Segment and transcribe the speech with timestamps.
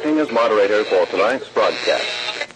[0.00, 2.48] Acting as moderator for tonight's broadcast.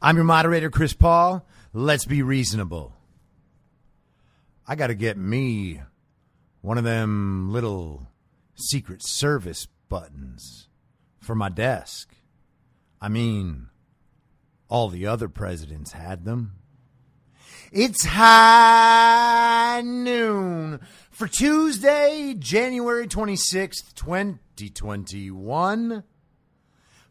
[0.00, 1.44] I'm your moderator, Chris Paul.
[1.74, 2.94] Let's be reasonable.
[4.66, 5.82] I got to get me
[6.62, 8.08] one of them little
[8.54, 10.68] Secret Service buttons
[11.20, 12.14] for my desk.
[13.02, 13.68] I mean,
[14.70, 16.54] all the other presidents had them.
[17.72, 26.04] It's high noon for Tuesday, January 26th, 2021.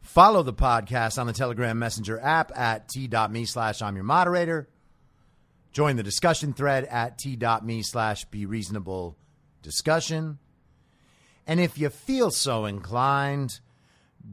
[0.01, 4.67] Follow the podcast on the Telegram Messenger app at t.me slash I'm your moderator.
[5.71, 9.15] Join the discussion thread at t.me slash be reasonable
[9.61, 10.39] discussion.
[11.45, 13.59] And if you feel so inclined,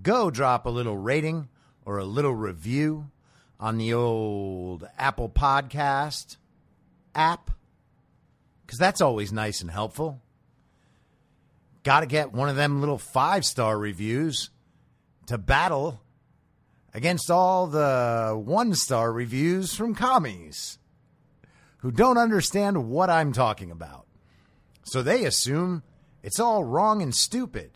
[0.03, 1.49] go drop a little rating
[1.85, 3.11] or a little review
[3.65, 6.37] on the old Apple Podcast
[7.15, 7.51] app
[8.61, 10.21] because that's always nice and helpful.
[11.83, 14.51] Got to get one of them little five star reviews
[15.29, 16.03] to battle
[16.93, 20.79] against all the one star reviews from commies
[21.79, 24.07] who don't understand what I'm talking about.
[24.83, 25.83] So they assume
[26.23, 27.71] it's all wrong and stupid.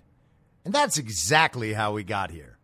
[0.66, 2.57] And that's exactly how we got here.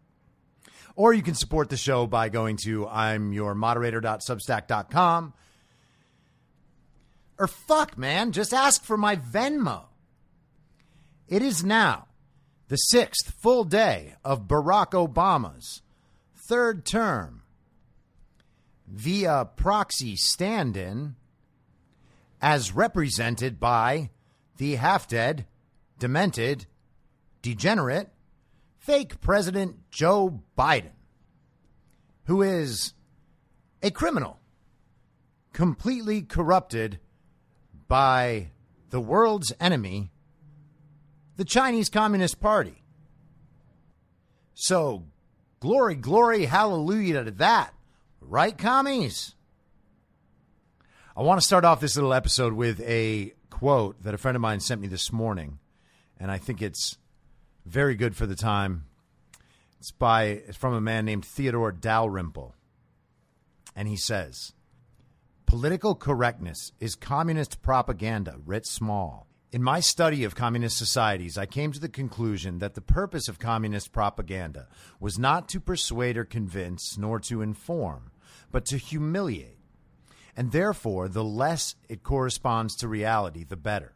[0.96, 5.34] Or you can support the show by going to imyourmoderator.substack.com.
[7.38, 9.86] Or fuck, man, just ask for my Venmo.
[11.28, 12.06] It is now
[12.68, 15.82] the sixth full day of Barack Obama's
[16.48, 17.42] third term
[18.86, 21.16] via proxy stand in
[22.40, 24.10] as represented by
[24.58, 25.46] the half dead,
[25.98, 26.66] demented,
[27.42, 28.10] degenerate,
[28.78, 30.90] fake President Joe Biden,
[32.24, 32.94] who is
[33.80, 34.40] a criminal,
[35.52, 36.98] completely corrupted
[37.86, 38.48] by
[38.90, 40.10] the world's enemy,
[41.36, 42.82] the Chinese Communist Party.
[44.52, 45.04] So,
[45.60, 47.72] glory, glory, hallelujah to that.
[48.20, 49.36] Right, commies?
[51.16, 54.42] I want to start off this little episode with a quote that a friend of
[54.42, 55.60] mine sent me this morning,
[56.18, 56.98] and I think it's
[57.64, 58.86] very good for the time.
[59.84, 62.54] It's by it's from a man named Theodore Dalrymple.
[63.76, 64.54] And he says,
[65.44, 69.26] Political correctness is communist propaganda writ small.
[69.52, 73.38] In my study of communist societies, I came to the conclusion that the purpose of
[73.38, 74.68] communist propaganda
[75.00, 78.10] was not to persuade or convince, nor to inform,
[78.50, 79.58] but to humiliate.
[80.34, 83.92] And therefore, the less it corresponds to reality, the better.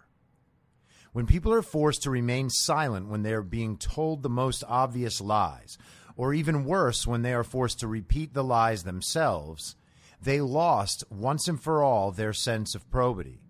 [1.18, 5.20] When people are forced to remain silent when they are being told the most obvious
[5.20, 5.76] lies,
[6.16, 9.74] or even worse, when they are forced to repeat the lies themselves,
[10.22, 13.40] they lost once and for all their sense of probity.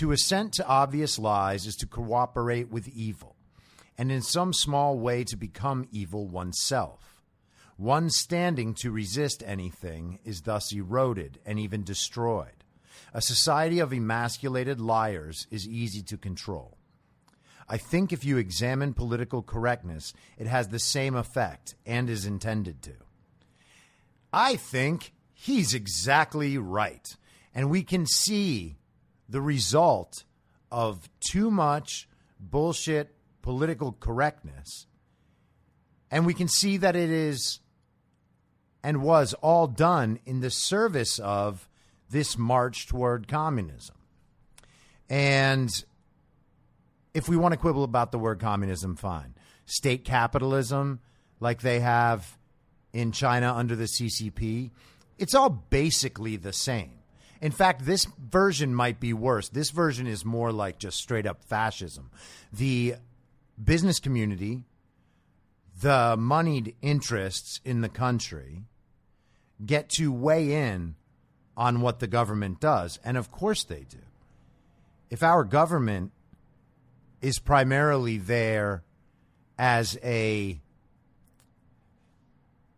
[0.00, 3.36] To assent to obvious lies is to cooperate with evil,
[3.96, 7.22] and in some small way to become evil oneself.
[7.76, 12.53] One standing to resist anything is thus eroded and even destroyed.
[13.14, 16.76] A society of emasculated liars is easy to control.
[17.68, 22.82] I think if you examine political correctness, it has the same effect and is intended
[22.82, 22.92] to.
[24.32, 27.16] I think he's exactly right.
[27.54, 28.76] And we can see
[29.28, 30.24] the result
[30.72, 32.08] of too much
[32.40, 34.86] bullshit political correctness.
[36.10, 37.60] And we can see that it is
[38.82, 41.68] and was all done in the service of
[42.14, 43.96] this march toward communism.
[45.10, 45.68] And
[47.12, 49.34] if we want to quibble about the word communism, fine.
[49.66, 51.00] State capitalism,
[51.40, 52.38] like they have
[52.92, 54.70] in China under the CCP,
[55.18, 56.92] it's all basically the same.
[57.40, 59.48] In fact, this version might be worse.
[59.48, 62.12] This version is more like just straight up fascism.
[62.52, 62.94] The
[63.62, 64.62] business community,
[65.82, 68.62] the moneyed interests in the country
[69.66, 70.94] get to weigh in
[71.56, 72.98] on what the government does.
[73.04, 73.98] And of course they do.
[75.10, 76.12] If our government
[77.20, 78.82] is primarily there
[79.58, 80.60] as a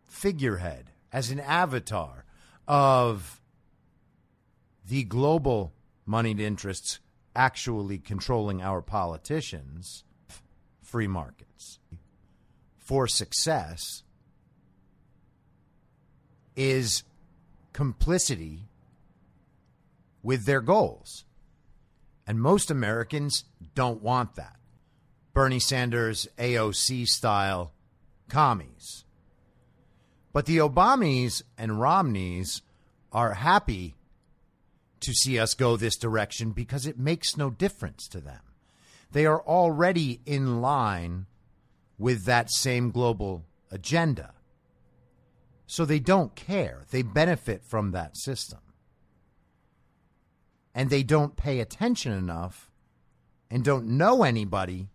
[0.05, 2.25] figurehead, as an avatar
[2.67, 3.41] of
[4.87, 5.73] the global
[6.05, 6.99] moneyed interests
[7.35, 10.03] actually controlling our politicians,
[10.81, 11.79] free markets,
[12.77, 14.03] for success
[16.55, 17.03] is
[17.77, 18.63] complicity
[20.23, 21.25] with their goals.
[22.25, 23.43] And most Americans
[23.75, 24.55] don't want that.
[25.31, 27.71] Bernie Sanders, AOC style
[28.29, 29.05] commies.
[30.33, 32.63] But the Obamas and Romneys
[33.11, 33.93] are happy
[35.01, 38.41] to see us go this direction because it makes no difference to them.
[39.11, 41.27] They are already in line
[41.99, 44.33] with that same global agenda.
[45.67, 46.85] So they don't care.
[46.89, 48.59] They benefit from that system
[50.77, 52.69] and they don't pay attention enough
[53.49, 54.89] and don't know anybody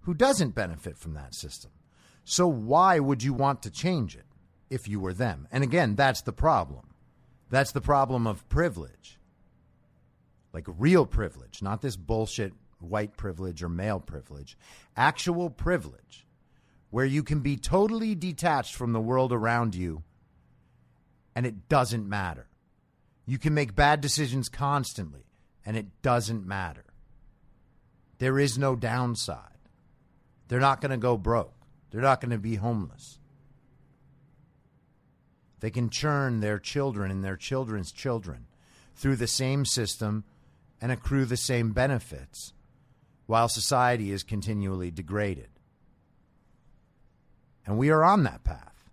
[0.00, 1.70] who doesn't benefit from that system.
[2.24, 4.26] So why would you want to change it
[4.68, 5.46] if you were them?
[5.52, 6.88] And again, that's the problem.
[7.50, 9.20] That's the problem of privilege.
[10.52, 14.58] Like real privilege, not this bullshit white privilege or male privilege.
[14.96, 16.26] Actual privilege
[16.90, 20.02] where you can be totally detached from the world around you
[21.34, 22.48] and it doesn't matter.
[23.26, 25.24] You can make bad decisions constantly,
[25.64, 26.84] and it doesn't matter.
[28.18, 29.46] There is no downside.
[30.48, 31.54] They're not going to go broke,
[31.90, 33.18] they're not going to be homeless.
[35.60, 38.46] They can churn their children and their children's children
[38.94, 40.24] through the same system
[40.80, 42.54] and accrue the same benefits
[43.26, 45.59] while society is continually degraded.
[47.66, 48.90] And we are on that path.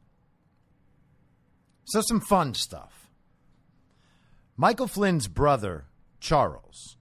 [1.86, 3.08] So, some fun stuff.
[4.58, 5.86] Michael Flynn's brother,
[6.20, 6.98] Charles,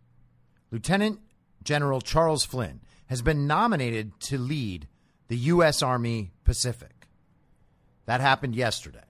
[0.70, 1.20] Lieutenant
[1.64, 4.86] General Charles Flynn, has been nominated to lead
[5.28, 5.82] the U.S.
[5.82, 7.08] Army Pacific.
[8.04, 9.00] That happened yesterday.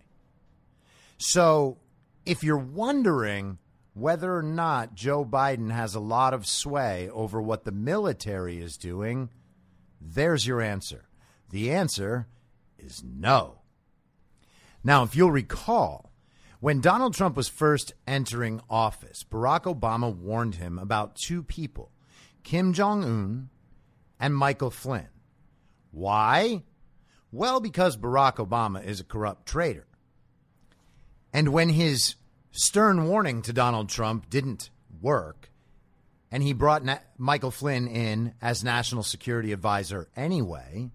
[1.18, 1.78] So,
[2.24, 3.58] if you're wondering
[3.94, 8.76] whether or not Joe Biden has a lot of sway over what the military is
[8.76, 9.30] doing,
[10.00, 11.08] there's your answer.
[11.50, 12.26] The answer
[12.78, 13.60] is no.
[14.82, 16.12] Now, if you'll recall,
[16.60, 21.90] when Donald Trump was first entering office, Barack Obama warned him about two people,
[22.44, 23.50] Kim Jong un
[24.18, 25.08] and Michael Flynn.
[25.90, 26.62] Why?
[27.32, 29.86] Well, because Barack Obama is a corrupt traitor.
[31.32, 32.14] And when his
[32.50, 35.50] stern warning to Donald Trump didn't work,
[36.30, 40.90] and he brought Na- Michael Flynn in as national security advisor anyway,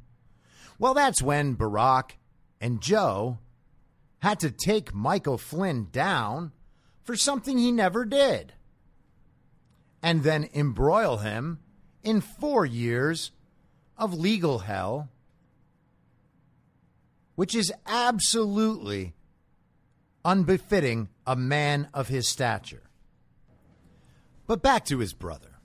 [0.82, 2.14] well, that's when Barack
[2.60, 3.38] and Joe
[4.18, 6.54] had to take Michael Flynn down
[7.04, 8.54] for something he never did
[10.02, 11.60] and then embroil him
[12.02, 13.30] in four years
[13.96, 15.10] of legal hell,
[17.36, 19.14] which is absolutely
[20.26, 22.90] unbefitting a man of his stature.
[24.48, 25.60] But back to his brother.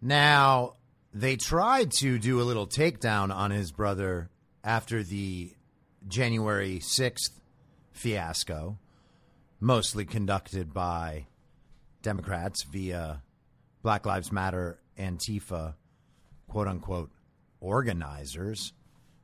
[0.00, 0.76] Now,
[1.18, 4.30] they tried to do a little takedown on his brother
[4.62, 5.52] after the
[6.06, 7.40] January 6th
[7.90, 8.78] fiasco,
[9.58, 11.26] mostly conducted by
[12.02, 13.20] Democrats via
[13.82, 15.74] Black Lives Matter, Antifa,
[16.46, 17.10] quote unquote,
[17.60, 18.72] organizers,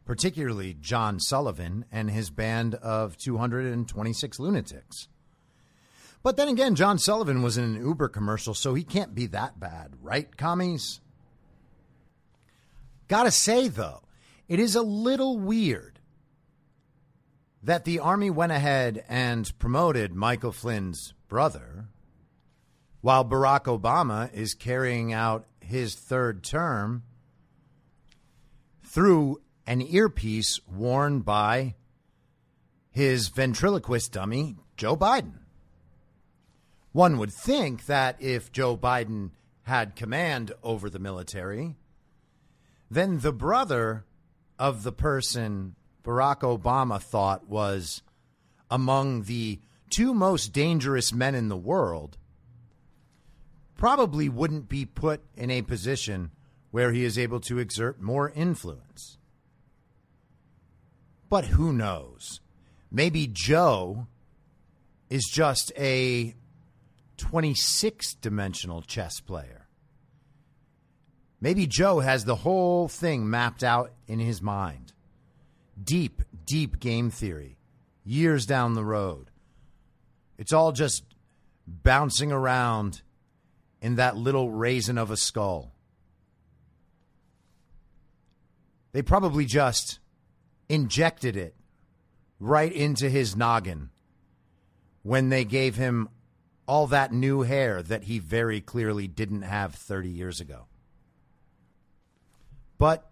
[0.05, 5.07] particularly John Sullivan and his band of 226 lunatics.
[6.25, 9.61] But then again, John Sullivan was in an Uber commercial, so he can't be that
[9.61, 11.01] bad, right, commies?
[13.15, 14.01] Gotta say, though,
[14.49, 16.01] it is a little weird
[17.63, 21.85] that the Army went ahead and promoted Michael Flynn's brother
[23.03, 27.05] while Barack Obama is carrying out his third term
[28.83, 31.77] through an earpiece worn by
[32.91, 35.39] his ventriloquist dummy, Joe Biden.
[36.91, 39.31] One would think that if Joe Biden
[39.63, 41.77] had command over the military,
[42.91, 44.05] then the brother
[44.59, 45.75] of the person
[46.05, 48.03] Barack Obama thought was
[48.71, 49.59] among the
[49.91, 52.17] two most dangerous men in the world
[53.77, 56.31] probably wouldn't be put in a position
[56.71, 59.19] where he is able to exert more influence.
[61.29, 62.41] But who knows?
[62.91, 64.07] Maybe Joe
[65.09, 66.35] is just a
[67.17, 69.64] 26 dimensional chess player.
[71.45, 74.95] Maybe Joe has the whole thing mapped out in his mind.
[75.79, 77.59] Deep, deep game theory,
[78.03, 79.31] years down the road.
[80.39, 81.05] It's all just
[81.67, 83.03] bouncing around
[83.83, 85.75] in that little raisin of a skull.
[88.93, 89.99] They probably just
[90.71, 91.55] injected it
[92.41, 93.91] right into his noggin
[95.03, 96.09] when they gave him
[96.67, 100.69] all that new hair that he very clearly didn't have 30 years ago.
[102.85, 103.11] But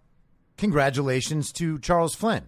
[0.59, 2.47] congratulations to Charles Flynn.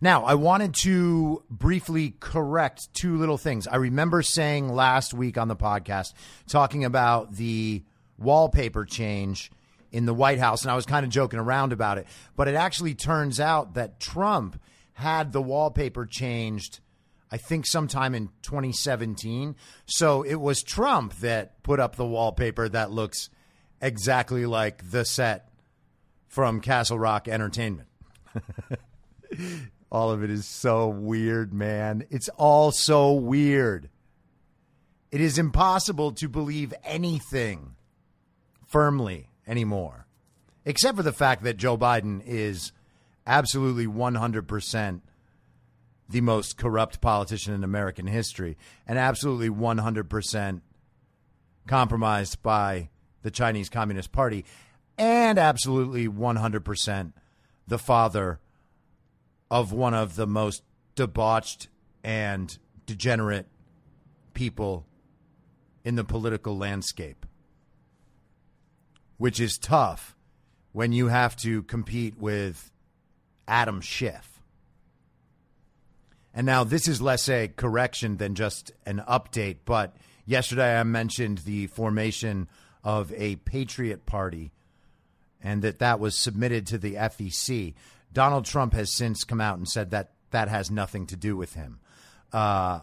[0.00, 3.68] Now, I wanted to briefly correct two little things.
[3.68, 6.14] I remember saying last week on the podcast,
[6.48, 7.84] talking about the
[8.18, 9.52] wallpaper change
[9.92, 12.08] in the White House, and I was kind of joking around about it.
[12.34, 14.60] But it actually turns out that Trump
[14.94, 16.80] had the wallpaper changed,
[17.30, 19.54] I think, sometime in 2017.
[19.86, 23.30] So it was Trump that put up the wallpaper that looks
[23.80, 25.47] exactly like the set
[26.28, 27.88] from Castle Rock Entertainment.
[29.90, 32.04] All of it is so weird, man.
[32.10, 33.88] It's all so weird.
[35.10, 37.74] It is impossible to believe anything
[38.66, 40.06] firmly anymore,
[40.66, 42.72] except for the fact that Joe Biden is
[43.26, 45.00] absolutely 100%
[46.10, 48.56] the most corrupt politician in American history
[48.86, 50.60] and absolutely 100%
[51.66, 52.88] compromised by
[53.22, 54.44] the Chinese Communist Party
[54.98, 57.12] and absolutely 100%
[57.66, 58.40] the father
[59.50, 60.62] of one of the most
[60.94, 61.68] debauched
[62.02, 63.46] and degenerate
[64.34, 64.86] people
[65.84, 67.24] in the political landscape,
[69.16, 70.16] which is tough
[70.72, 72.70] when you have to compete with
[73.46, 74.42] Adam Schiff.
[76.34, 81.38] And now this is less a correction than just an update, but yesterday I mentioned
[81.38, 82.48] the formation
[82.84, 84.52] of a Patriot Party
[85.42, 87.74] and that that was submitted to the FEC.
[88.12, 91.54] Donald Trump has since come out and said that that has nothing to do with
[91.54, 91.80] him.
[92.32, 92.80] Uh,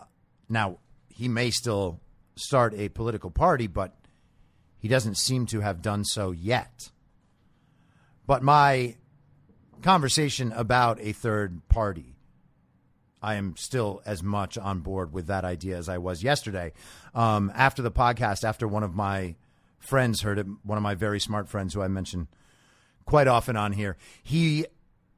[0.50, 2.00] now, he may still
[2.36, 3.96] start a political party, but
[4.78, 6.92] he doesn't seem to have done so yet.
[8.28, 8.96] But my
[9.82, 12.16] conversation about a third party,
[13.22, 16.74] I am still as much on board with that idea as I was yesterday.
[17.14, 19.36] Um, after the podcast, after one of my
[19.80, 22.28] friends heard it, one of my very smart friends who I mention
[23.06, 24.66] quite often on here, he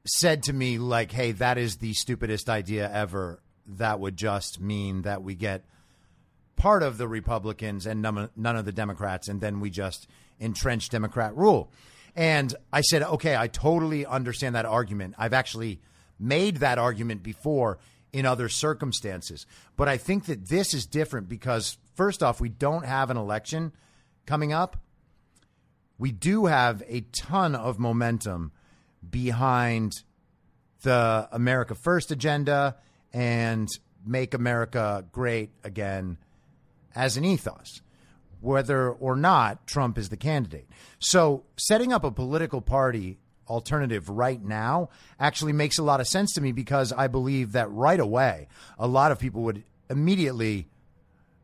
[0.06, 3.41] said to me like, "Hey, that is the stupidest idea ever.
[3.65, 5.65] That would just mean that we get
[6.56, 10.08] part of the Republicans and none, of the Democrats, and then we just
[10.39, 11.72] entrench Democrat rule."
[12.15, 15.15] And I said, "Okay, I totally understand that argument.
[15.17, 15.82] I've actually
[16.20, 17.79] made that argument before."
[18.13, 19.46] In other circumstances.
[19.75, 23.74] But I think that this is different because, first off, we don't have an election
[24.25, 24.77] coming up.
[25.97, 28.51] We do have a ton of momentum
[29.07, 29.93] behind
[30.81, 32.75] the America First agenda
[33.13, 33.67] and
[34.05, 36.17] make America great again
[36.95, 37.81] as an ethos,
[38.41, 40.67] whether or not Trump is the candidate.
[40.99, 43.17] So, setting up a political party
[43.49, 44.89] alternative right now
[45.19, 48.87] actually makes a lot of sense to me because I believe that right away, a
[48.87, 50.67] lot of people would immediately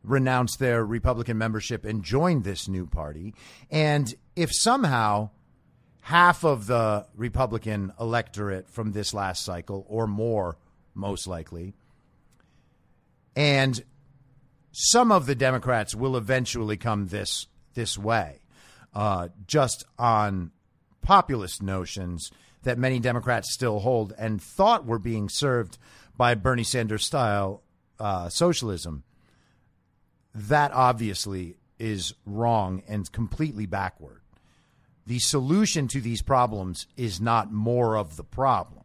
[0.04, 3.34] renounce their Republican membership and join this new party.
[3.70, 5.30] And if somehow
[6.04, 10.58] half of the Republican electorate from this last cycle, or more,
[10.94, 11.72] most likely.
[13.34, 13.82] And
[14.70, 18.40] some of the Democrats will eventually come this this way,
[18.94, 20.50] uh, just on
[21.00, 22.30] populist notions
[22.64, 25.78] that many Democrats still hold and thought were being served
[26.16, 27.62] by Bernie Sanders style
[27.98, 29.04] uh, socialism.
[30.34, 34.20] That obviously is wrong and completely backward
[35.06, 38.84] the solution to these problems is not more of the problem.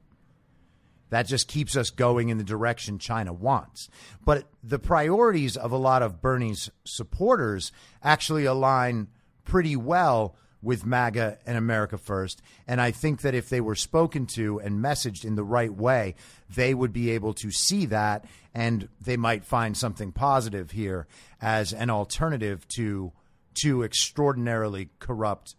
[1.09, 3.89] That just keeps us going in the direction China wants.
[4.23, 7.71] But the priorities of a lot of Bernie's supporters
[8.03, 9.07] actually align
[9.43, 12.41] pretty well with MAGA and America First.
[12.67, 16.15] And I think that if they were spoken to and messaged in the right way,
[16.53, 21.07] they would be able to see that and they might find something positive here
[21.41, 23.11] as an alternative to
[23.53, 25.55] two extraordinarily corrupt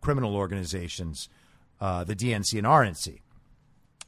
[0.00, 1.28] criminal organizations,
[1.80, 3.20] uh, the DNC and RNC.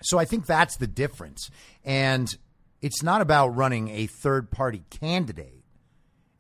[0.03, 1.51] So I think that's the difference.
[1.85, 2.37] And
[2.81, 5.65] it's not about running a third party candidate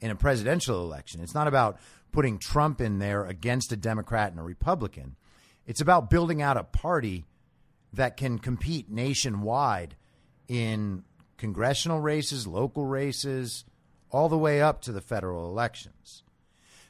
[0.00, 1.21] in a presidential election.
[1.21, 1.78] It's not about
[2.12, 5.16] putting Trump in there against a Democrat and a Republican.
[5.66, 7.26] It's about building out a party
[7.92, 9.96] that can compete nationwide
[10.46, 11.04] in
[11.36, 13.64] congressional races, local races,
[14.10, 16.22] all the way up to the federal elections.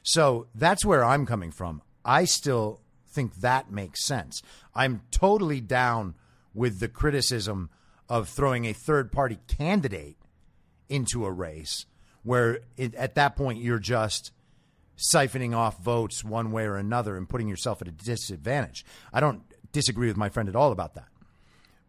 [0.03, 1.81] So that's where I'm coming from.
[2.05, 4.41] I still think that makes sense.
[4.73, 6.15] I'm totally down
[6.53, 7.69] with the criticism
[8.07, 10.17] of throwing a third party candidate
[10.87, 11.85] into a race
[12.23, 14.31] where it, at that point you're just
[14.99, 18.85] siphoning off votes one way or another and putting yourself at a disadvantage.
[19.13, 21.07] I don't disagree with my friend at all about that.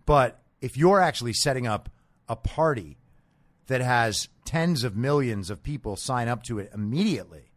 [0.07, 1.91] But if you're actually setting up
[2.29, 2.99] a party
[3.67, 7.51] that has tens of millions of people sign up to it immediately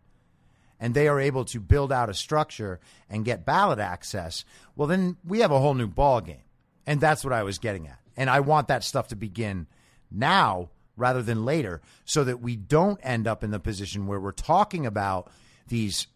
[0.79, 2.79] and they are able to build out a structure
[3.09, 4.45] and get ballot access,
[4.75, 6.43] well then we have a whole new ball game.
[6.85, 7.99] And that's what I was getting at.
[8.17, 9.67] And I want that stuff to begin
[10.11, 14.31] now rather than later so that we don't end up in the position where we're
[14.31, 15.31] talking about
[15.67, 16.07] these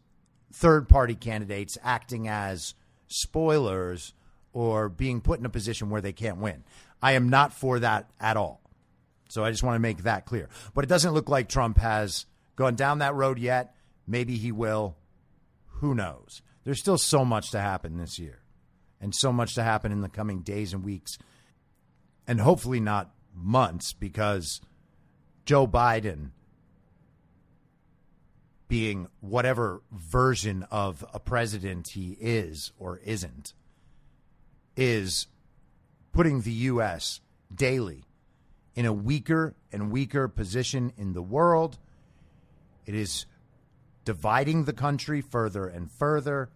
[0.54, 2.74] third party candidates acting as
[3.08, 4.14] spoilers
[4.54, 6.64] or being put in a position where they can't win.
[7.02, 8.62] I am not for that at all.
[9.30, 10.50] So I just want to make that clear.
[10.74, 12.26] But it doesn't look like Trump has
[12.56, 13.76] gone down that road yet.
[14.08, 14.96] Maybe he will.
[15.68, 16.42] Who knows?
[16.64, 18.42] There's still so much to happen this year
[19.00, 21.18] and so much to happen in the coming days and weeks
[22.28, 24.60] and hopefully not months because
[25.46, 26.32] Joe Biden
[28.68, 33.54] being whatever version of a president he is or isn't
[34.76, 35.28] is
[36.12, 37.22] putting the U.S.
[37.54, 38.04] daily
[38.76, 41.78] in a weaker and weaker position in the world.
[42.86, 43.26] It is
[44.06, 46.50] dividing the country further and further,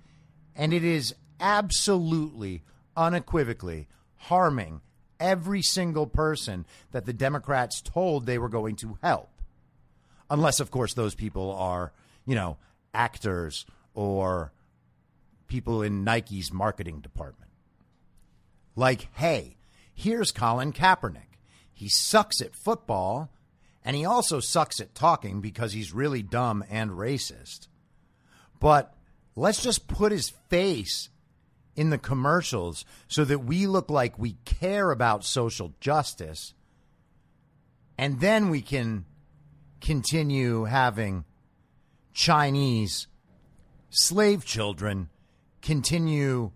[0.56, 2.64] and it is absolutely,
[2.96, 4.82] unequivocally harming
[5.20, 9.30] every single person that the Democrats told they were going to help.
[10.30, 11.92] Unless, of course, those people are,
[12.26, 12.58] you know,
[12.94, 14.52] actors or
[15.48, 17.52] people in Nike's marketing department.
[18.76, 19.58] Like, hey,
[19.94, 21.38] here's Colin Kaepernick.
[21.74, 23.30] He sucks at football,
[23.84, 27.68] and he also sucks at talking because he's really dumb and racist.
[28.60, 28.94] But
[29.36, 31.10] let's just put his face
[31.76, 36.54] in the commercials so that we look like we care about social justice.
[37.98, 39.06] And then we can
[39.80, 41.26] continue having
[42.14, 43.08] Chinese
[43.90, 45.10] slave children
[45.62, 46.52] continue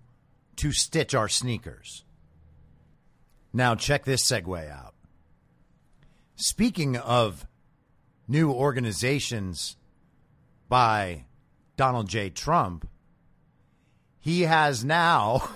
[0.55, 2.03] to stitch our sneakers.
[3.53, 4.95] Now, check this segue out.
[6.35, 7.45] Speaking of
[8.27, 9.77] new organizations
[10.67, 11.25] by
[11.77, 12.29] Donald J.
[12.29, 12.87] Trump,
[14.19, 15.49] he has now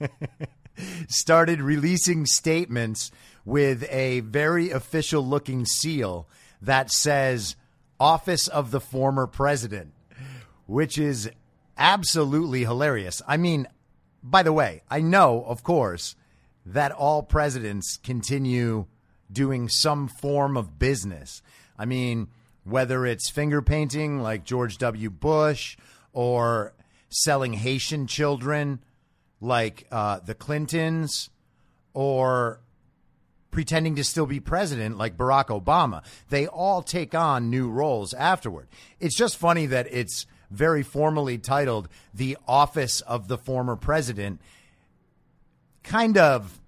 [1.08, 3.10] started releasing statements
[3.44, 6.28] with a very official looking seal
[6.60, 7.56] that says
[8.00, 9.92] Office of the Former President,
[10.66, 11.30] which is
[11.76, 13.22] absolutely hilarious.
[13.28, 13.68] I mean,
[14.22, 16.16] by the way, I know, of course,
[16.64, 18.86] that all presidents continue
[19.30, 21.42] doing some form of business.
[21.78, 22.28] I mean,
[22.64, 25.10] whether it's finger painting like George W.
[25.10, 25.76] Bush
[26.12, 26.74] or
[27.08, 28.80] selling Haitian children
[29.40, 31.30] like uh, the Clintons
[31.94, 32.60] or
[33.50, 36.02] pretending to still be president like Barack Obama.
[36.28, 38.68] They all take on new roles afterward.
[38.98, 44.40] It's just funny that it's very formally titled The Office of the Former President,
[45.82, 46.60] kind of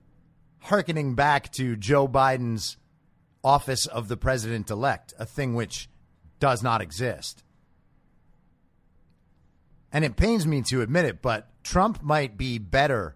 [0.61, 2.77] harkening back to Joe Biden's
[3.43, 5.89] Office of the President elect, a thing which
[6.39, 7.43] does not exist
[9.93, 13.15] and it pains me to admit it, but Trump might be better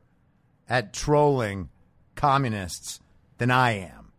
[0.68, 1.70] at trolling
[2.14, 3.00] communists
[3.38, 4.12] than I am.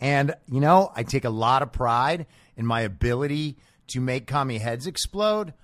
[0.00, 3.56] And, you know, I take a lot of pride in my ability
[3.88, 5.54] to make commie heads explode,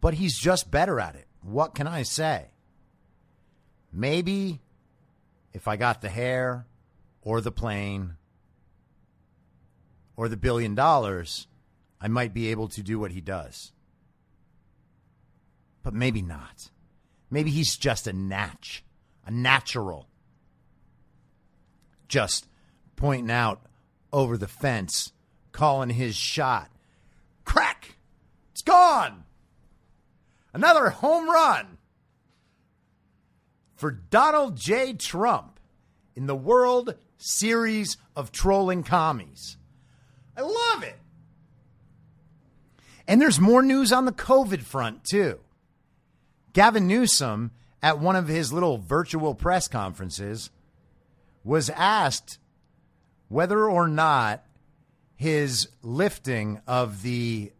[0.00, 1.26] but he's just better at it.
[1.42, 2.46] What can I say?
[3.92, 4.60] Maybe
[5.52, 6.66] if I got the hair
[7.22, 8.16] or the plane
[10.16, 11.46] or the billion dollars,
[12.00, 13.72] I might be able to do what he does
[15.84, 16.70] but maybe not.
[17.30, 18.82] Maybe he's just a natch,
[19.24, 20.08] a natural.
[22.14, 22.46] Just
[22.94, 23.60] pointing out
[24.12, 25.12] over the fence,
[25.50, 26.70] calling his shot.
[27.44, 27.96] Crack!
[28.52, 29.24] It's gone!
[30.52, 31.76] Another home run
[33.74, 34.92] for Donald J.
[34.92, 35.58] Trump
[36.14, 39.56] in the World Series of Trolling Commies.
[40.36, 41.00] I love it.
[43.08, 45.40] And there's more news on the COVID front, too.
[46.52, 47.50] Gavin Newsom,
[47.82, 50.50] at one of his little virtual press conferences,
[51.44, 52.38] was asked
[53.28, 54.44] whether or not
[55.14, 57.52] his lifting of the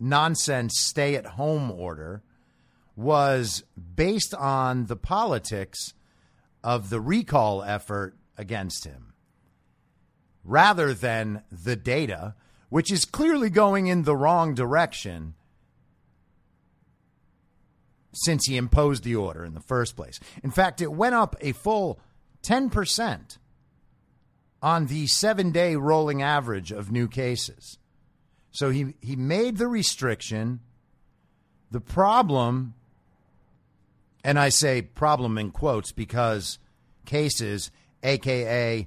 [0.00, 2.22] nonsense stay at home order
[2.96, 5.94] was based on the politics
[6.62, 9.12] of the recall effort against him
[10.44, 12.34] rather than the data,
[12.68, 15.34] which is clearly going in the wrong direction
[18.12, 20.20] since he imposed the order in the first place.
[20.42, 21.98] In fact, it went up a full
[22.42, 23.38] 10%
[24.60, 27.78] on the seven day rolling average of new cases.
[28.52, 30.60] So he, he made the restriction.
[31.70, 32.74] The problem,
[34.22, 36.58] and I say problem in quotes because
[37.06, 37.70] cases,
[38.02, 38.86] aka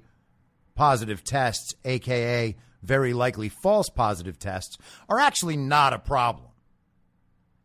[0.76, 4.78] positive tests, aka very likely false positive tests,
[5.10, 6.50] are actually not a problem.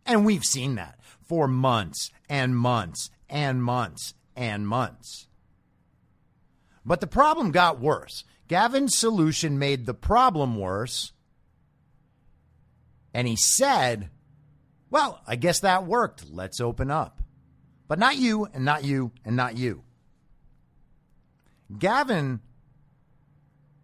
[0.06, 5.28] And we've seen that for months and months and months and months.
[6.84, 8.24] But the problem got worse.
[8.48, 11.12] Gavin's solution made the problem worse.
[13.12, 14.10] And he said,
[14.90, 16.30] Well, I guess that worked.
[16.30, 17.22] Let's open up.
[17.86, 19.82] But not you, and not you, and not you.
[21.78, 22.40] Gavin,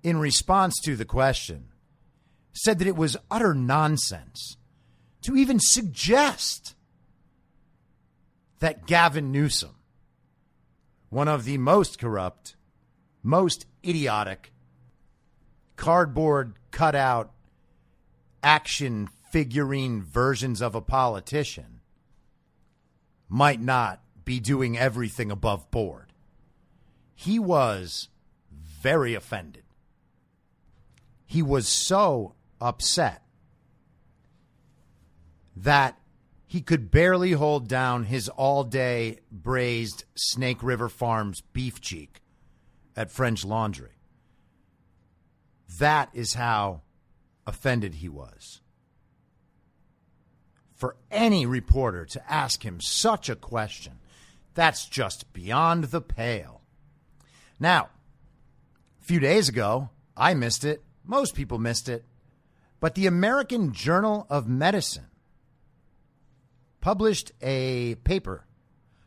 [0.03, 1.69] in response to the question,
[2.53, 4.57] said that it was utter nonsense
[5.23, 6.75] to even suggest
[8.61, 9.77] that Gavin Newsom,
[11.09, 12.56] one of the most corrupt
[13.27, 14.53] most idiotic
[15.75, 17.33] cardboard cutout
[18.41, 21.81] action figurine versions of a politician
[23.29, 26.13] might not be doing everything above board.
[27.17, 28.09] He was
[28.53, 29.65] very offended.
[31.27, 33.25] He was so upset
[35.57, 35.99] that
[36.47, 42.21] he could barely hold down his all day braised Snake River Farms beef cheek
[42.97, 43.99] at French Laundry.
[45.79, 46.83] That is how
[47.47, 48.61] offended he was.
[50.75, 53.95] For any reporter to ask him such a question,
[54.55, 56.63] that's just beyond the pale.
[57.59, 57.89] Now,
[59.01, 60.83] a few days ago, I missed it.
[61.05, 62.05] Most people missed it.
[62.81, 65.07] But the American Journal of Medicine
[66.81, 68.45] published a paper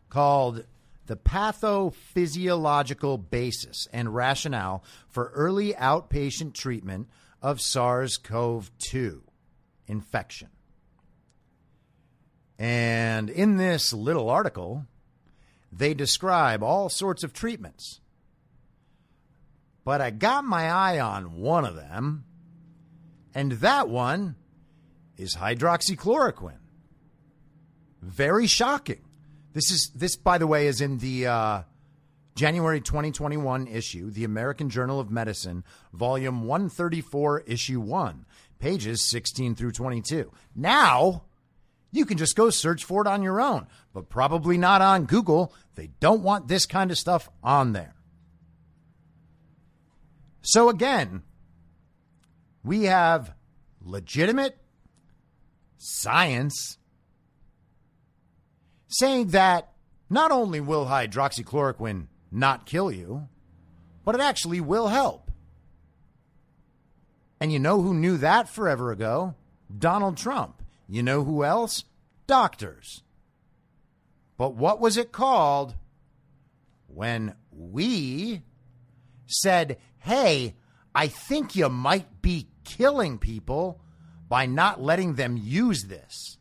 [0.10, 0.66] called
[1.10, 7.10] the pathophysiological basis and rationale for early outpatient treatment
[7.42, 9.24] of SARS CoV 2
[9.88, 10.50] infection.
[12.60, 14.86] And in this little article,
[15.72, 18.02] they describe all sorts of treatments.
[19.84, 22.26] But I got my eye on one of them,
[23.34, 24.36] and that one
[25.18, 26.60] is hydroxychloroquine.
[28.00, 29.09] Very shocking.
[29.54, 31.62] This is this, by the way, is in the uh,
[32.36, 38.26] January 2021 issue, the American Journal of Medicine, volume 134, issue one,
[38.60, 40.32] pages 16 through 22.
[40.56, 41.24] Now
[41.92, 45.54] you can just go search for it on your own, but probably not on Google.
[45.76, 47.96] They don't want this kind of stuff on there.
[50.42, 51.24] So again,
[52.64, 53.34] we have
[53.82, 54.58] legitimate
[55.78, 56.79] science
[58.90, 59.72] saying that
[60.10, 63.28] not only will hydroxychloroquine not kill you,
[64.04, 65.32] but it actually will help.
[67.40, 69.36] And you know who knew that forever ago?
[69.76, 70.62] Donald Trump.
[70.88, 71.86] You know who else?
[72.28, 73.04] Doctors.
[74.38, 75.76] But what was it called
[76.88, 78.42] when we
[79.28, 80.56] said, hey,
[80.96, 83.80] I think you might be killing people
[84.28, 86.38] by not letting them use this?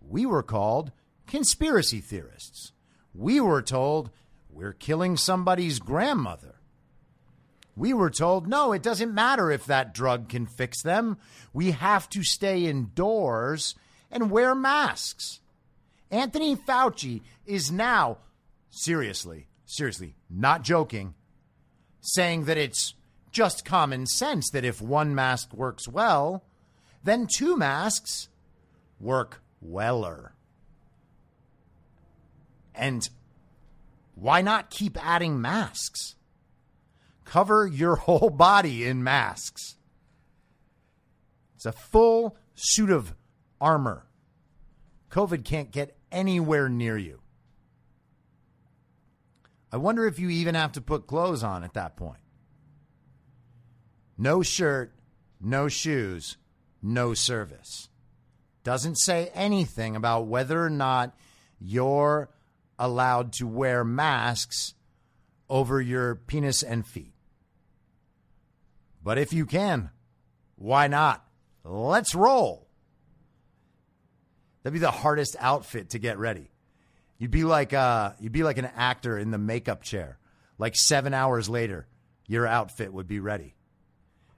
[0.00, 0.92] We were called
[1.30, 2.72] conspiracy theorists.
[3.14, 4.10] We were told
[4.50, 6.56] we're killing somebody's grandmother.
[7.76, 11.16] We were told, no, it doesn't matter if that drug can fix them.
[11.52, 13.74] We have to stay indoors
[14.10, 15.40] and wear masks.
[16.10, 18.18] Anthony Fauci is now,
[18.68, 21.14] seriously, seriously, not joking,
[22.00, 22.94] saying that it's
[23.30, 26.44] just common sense that if one mask works well,
[27.04, 28.28] then two masks
[28.98, 30.34] work weller.
[32.80, 33.08] And
[34.16, 36.16] why not keep adding masks?
[37.24, 39.76] Cover your whole body in masks.
[41.54, 43.14] It's a full suit of
[43.60, 44.06] armor
[45.10, 47.20] COVID can't get anywhere near you.
[49.72, 52.20] I wonder if you even have to put clothes on at that point.
[54.16, 54.92] No shirt,
[55.40, 56.36] no shoes,
[56.82, 57.88] no service.
[58.62, 61.16] Doesn't say anything about whether or not
[61.60, 62.28] you're
[62.80, 64.74] allowed to wear masks
[65.48, 67.12] over your penis and feet.
[69.02, 69.90] But if you can,
[70.56, 71.24] why not?
[71.62, 72.66] Let's roll.
[74.62, 76.50] That'd be the hardest outfit to get ready.
[77.18, 80.18] You'd be like uh, you'd be like an actor in the makeup chair.
[80.58, 81.86] Like seven hours later,
[82.26, 83.54] your outfit would be ready,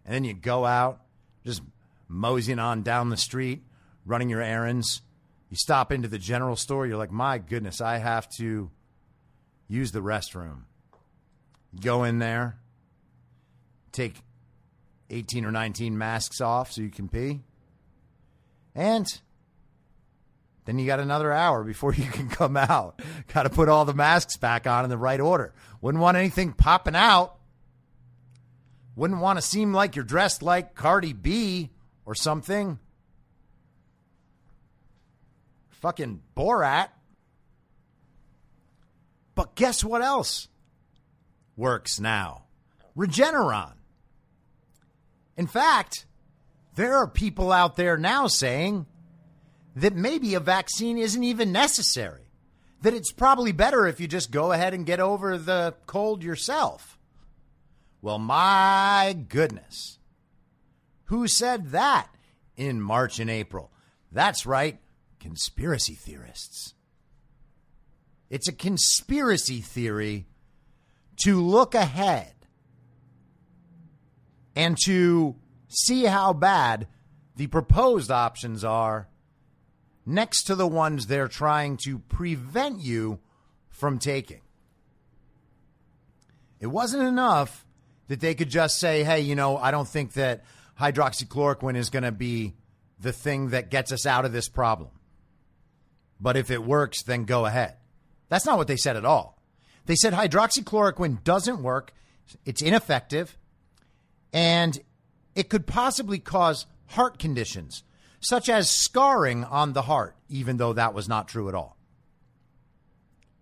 [0.04, 1.00] and then you go out,
[1.44, 1.62] just
[2.08, 3.62] moseying on down the street,
[4.04, 5.02] running your errands.
[5.52, 6.86] You stop into the general store.
[6.86, 8.70] You're like, my goodness, I have to
[9.68, 10.62] use the restroom.
[11.78, 12.56] Go in there,
[13.92, 14.14] take
[15.10, 17.42] 18 or 19 masks off so you can pee.
[18.74, 19.06] And
[20.64, 23.02] then you got another hour before you can come out.
[23.34, 25.52] got to put all the masks back on in the right order.
[25.82, 27.36] Wouldn't want anything popping out.
[28.96, 31.68] Wouldn't want to seem like you're dressed like Cardi B
[32.06, 32.78] or something.
[35.82, 36.88] Fucking Borat.
[39.34, 40.48] But guess what else
[41.56, 42.44] works now?
[42.96, 43.74] Regeneron.
[45.36, 46.06] In fact,
[46.76, 48.86] there are people out there now saying
[49.74, 52.28] that maybe a vaccine isn't even necessary,
[52.82, 56.98] that it's probably better if you just go ahead and get over the cold yourself.
[58.00, 59.98] Well, my goodness.
[61.06, 62.08] Who said that
[62.56, 63.72] in March and April?
[64.12, 64.78] That's right,
[65.22, 66.74] conspiracy theorists.
[68.28, 70.26] It's a conspiracy theory
[71.22, 72.34] to look ahead
[74.56, 75.36] and to
[75.68, 76.88] see how bad
[77.36, 79.08] the proposed options are
[80.04, 83.20] next to the ones they're trying to prevent you
[83.70, 84.40] from taking.
[86.58, 87.64] It wasn't enough
[88.08, 90.42] that they could just say, hey, you know, I don't think that
[90.80, 92.54] hydroxychloroquine is going to be
[92.98, 94.90] the thing that gets us out of this problem.
[96.22, 97.74] But if it works, then go ahead.
[98.28, 99.42] That's not what they said at all.
[99.86, 101.92] They said hydroxychloroquine doesn't work,
[102.44, 103.36] it's ineffective,
[104.32, 104.78] and
[105.34, 107.82] it could possibly cause heart conditions,
[108.20, 111.76] such as scarring on the heart, even though that was not true at all.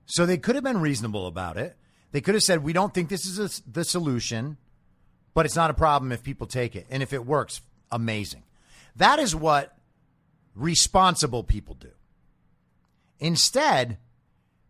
[0.06, 1.76] So they could have been reasonable about it.
[2.12, 4.56] They could have said, We don't think this is a, the solution,
[5.34, 6.86] but it's not a problem if people take it.
[6.90, 7.60] And if it works,
[7.92, 8.42] amazing.
[8.96, 9.76] That is what
[10.56, 11.90] responsible people do.
[13.20, 13.98] Instead,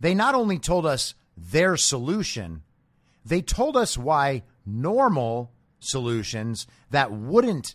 [0.00, 2.62] they not only told us their solution,
[3.24, 7.74] they told us why normal solutions that wouldn't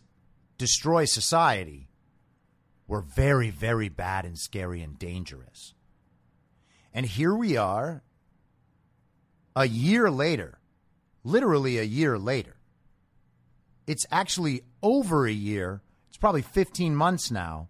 [0.57, 1.88] destroy society
[2.88, 5.73] were very, very bad and scary and dangerous.
[6.93, 8.03] And here we are,
[9.55, 10.59] a year later,
[11.23, 12.57] literally a year later.
[13.88, 17.69] It's actually over a year, it's probably 15 months now,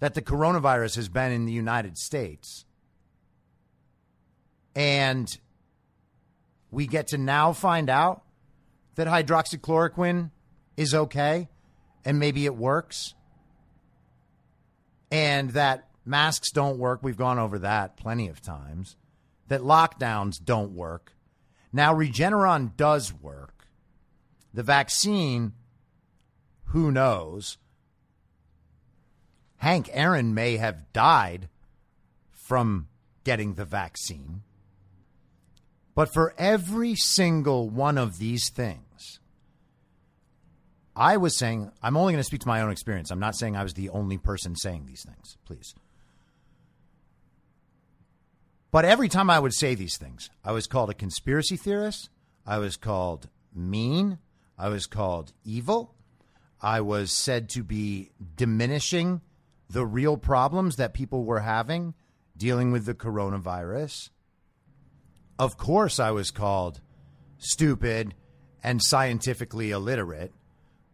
[0.00, 2.64] that the coronavirus has been in the United States.
[4.74, 5.38] And
[6.70, 8.22] we get to now find out
[8.96, 10.30] that hydroxychloroquine
[10.76, 11.48] is okay
[12.04, 13.14] and maybe it works
[15.10, 17.00] and that masks don't work.
[17.02, 18.96] We've gone over that plenty of times.
[19.48, 21.12] That lockdowns don't work.
[21.72, 23.66] Now, Regeneron does work.
[24.54, 25.52] The vaccine,
[26.66, 27.58] who knows?
[29.60, 31.50] Hank Aaron may have died
[32.32, 32.88] from
[33.24, 34.40] getting the vaccine.
[35.94, 39.20] But for every single one of these things,
[40.96, 43.10] I was saying, I'm only going to speak to my own experience.
[43.10, 45.74] I'm not saying I was the only person saying these things, please.
[48.70, 52.08] But every time I would say these things, I was called a conspiracy theorist.
[52.46, 54.20] I was called mean.
[54.56, 55.94] I was called evil.
[56.62, 59.20] I was said to be diminishing
[59.70, 61.94] the real problems that people were having
[62.36, 64.10] dealing with the coronavirus.
[65.38, 66.80] Of course, I was called
[67.38, 68.14] stupid
[68.62, 70.32] and scientifically illiterate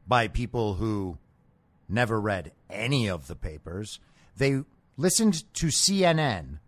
[0.06, 1.18] by people who
[1.88, 3.98] never read any of the papers.
[4.36, 4.62] They
[4.96, 6.58] listened to CNN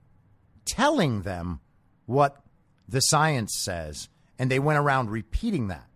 [0.65, 1.61] telling them
[2.07, 2.43] what
[2.89, 5.89] the science says, and they went around repeating that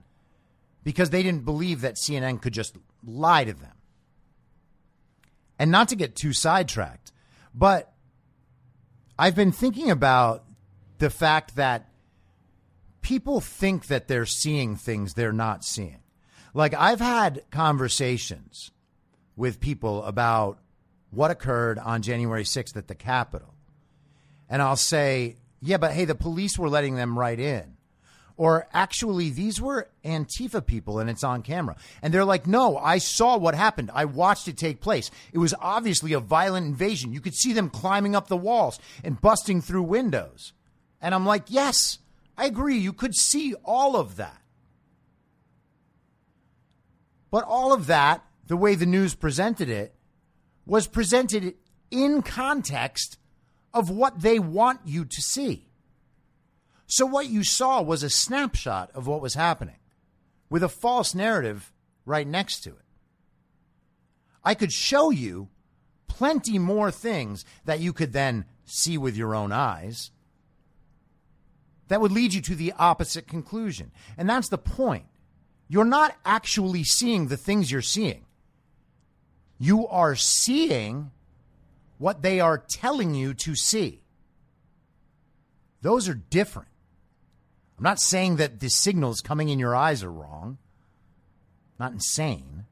[0.84, 3.76] because they didn't believe that CNN could just lie to them.
[5.62, 7.12] And not to get too sidetracked,
[7.54, 7.92] but
[9.16, 10.42] I've been thinking about
[10.98, 11.88] the fact that
[13.00, 16.00] people think that they're seeing things they're not seeing.
[16.52, 18.72] Like I've had conversations
[19.36, 20.58] with people about
[21.10, 23.54] what occurred on January 6th at the Capitol.
[24.48, 27.76] And I'll say, yeah, but hey, the police were letting them right in.
[28.36, 31.76] Or actually, these were Antifa people and it's on camera.
[32.00, 33.90] And they're like, no, I saw what happened.
[33.94, 35.10] I watched it take place.
[35.32, 37.12] It was obviously a violent invasion.
[37.12, 40.52] You could see them climbing up the walls and busting through windows.
[41.00, 41.98] And I'm like, yes,
[42.36, 42.78] I agree.
[42.78, 44.40] You could see all of that.
[47.30, 49.94] But all of that, the way the news presented it,
[50.66, 51.54] was presented
[51.90, 53.18] in context
[53.74, 55.66] of what they want you to see.
[56.92, 59.78] So what you saw was a snapshot of what was happening
[60.50, 61.72] with a false narrative
[62.04, 62.84] right next to it.
[64.44, 65.48] I could show you
[66.06, 70.10] plenty more things that you could then see with your own eyes
[71.88, 73.90] that would lead you to the opposite conclusion.
[74.18, 75.06] And that's the point.
[75.68, 78.26] You're not actually seeing the things you're seeing.
[79.58, 81.10] You are seeing
[81.96, 84.02] what they are telling you to see.
[85.80, 86.68] Those are different.
[87.82, 90.58] I'm not saying that the signals coming in your eyes are wrong.
[91.80, 92.66] I'm not insane.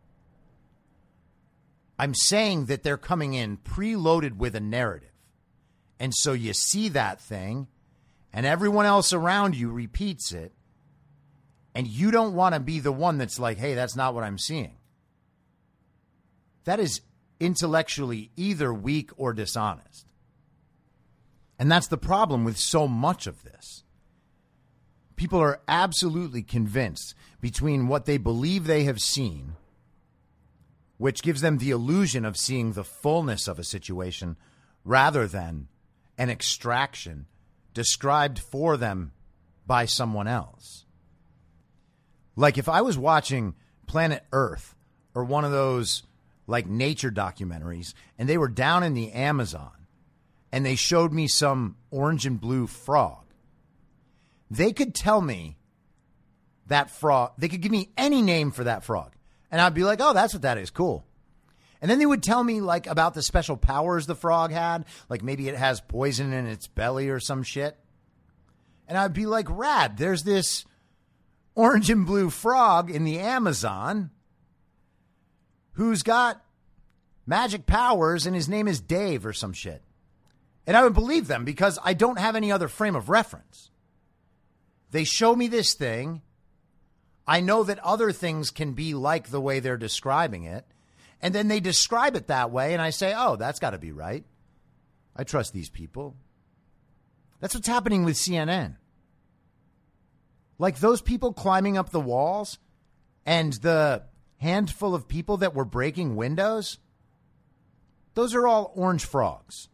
[1.98, 5.10] I'm saying that they're coming in preloaded with a narrative.
[5.98, 7.66] And so you see that thing,
[8.32, 10.52] and everyone else around you repeats it,
[11.74, 14.38] and you don't want to be the one that's like, hey, that's not what I'm
[14.38, 14.76] seeing.
[16.66, 17.00] That is
[17.40, 20.06] intellectually either weak or dishonest.
[21.58, 23.82] And that's the problem with so much of this.
[25.20, 29.52] People are absolutely convinced between what they believe they have seen,
[30.96, 34.38] which gives them the illusion of seeing the fullness of a situation
[34.82, 35.68] rather than
[36.16, 37.26] an extraction
[37.74, 39.12] described for them
[39.66, 40.86] by someone else.
[42.34, 43.56] Like if I was watching
[43.86, 44.74] Planet Earth
[45.14, 46.02] or one of those
[46.46, 49.86] like nature documentaries and they were down in the Amazon
[50.50, 53.26] and they showed me some orange and blue frog,
[54.50, 55.56] they could tell me
[56.66, 59.14] that frog, they could give me any name for that frog.
[59.50, 60.70] And I'd be like, oh, that's what that is.
[60.70, 61.04] Cool.
[61.80, 65.22] And then they would tell me like about the special powers the frog had, like
[65.22, 67.76] maybe it has poison in its belly or some shit.
[68.86, 70.64] And I'd be like, rad, there's this
[71.54, 74.10] orange and blue frog in the Amazon
[75.72, 76.42] who's got
[77.26, 79.82] magic powers and his name is Dave or some shit.
[80.66, 83.69] And I would believe them because I don't have any other frame of reference.
[84.90, 86.22] They show me this thing.
[87.26, 90.66] I know that other things can be like the way they're describing it.
[91.22, 92.72] And then they describe it that way.
[92.72, 94.24] And I say, oh, that's got to be right.
[95.14, 96.16] I trust these people.
[97.40, 98.76] That's what's happening with CNN.
[100.58, 102.58] Like those people climbing up the walls
[103.24, 104.04] and the
[104.38, 106.78] handful of people that were breaking windows,
[108.14, 109.68] those are all orange frogs.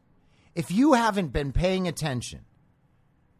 [0.55, 2.45] If you haven't been paying attention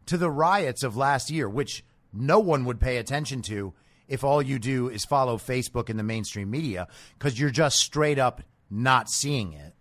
[0.07, 3.75] to the riots of last year, which no one would pay attention to
[4.09, 6.87] if all you do is follow Facebook and the mainstream media
[7.19, 9.75] because you're just straight up not seeing it,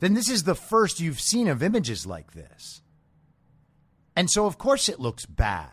[0.00, 2.82] then this is the first you've seen of images like this.
[4.14, 5.70] And so, of course, it looks bad.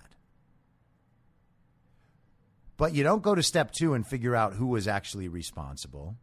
[2.77, 6.17] But you don't go to step two and figure out who was actually responsible.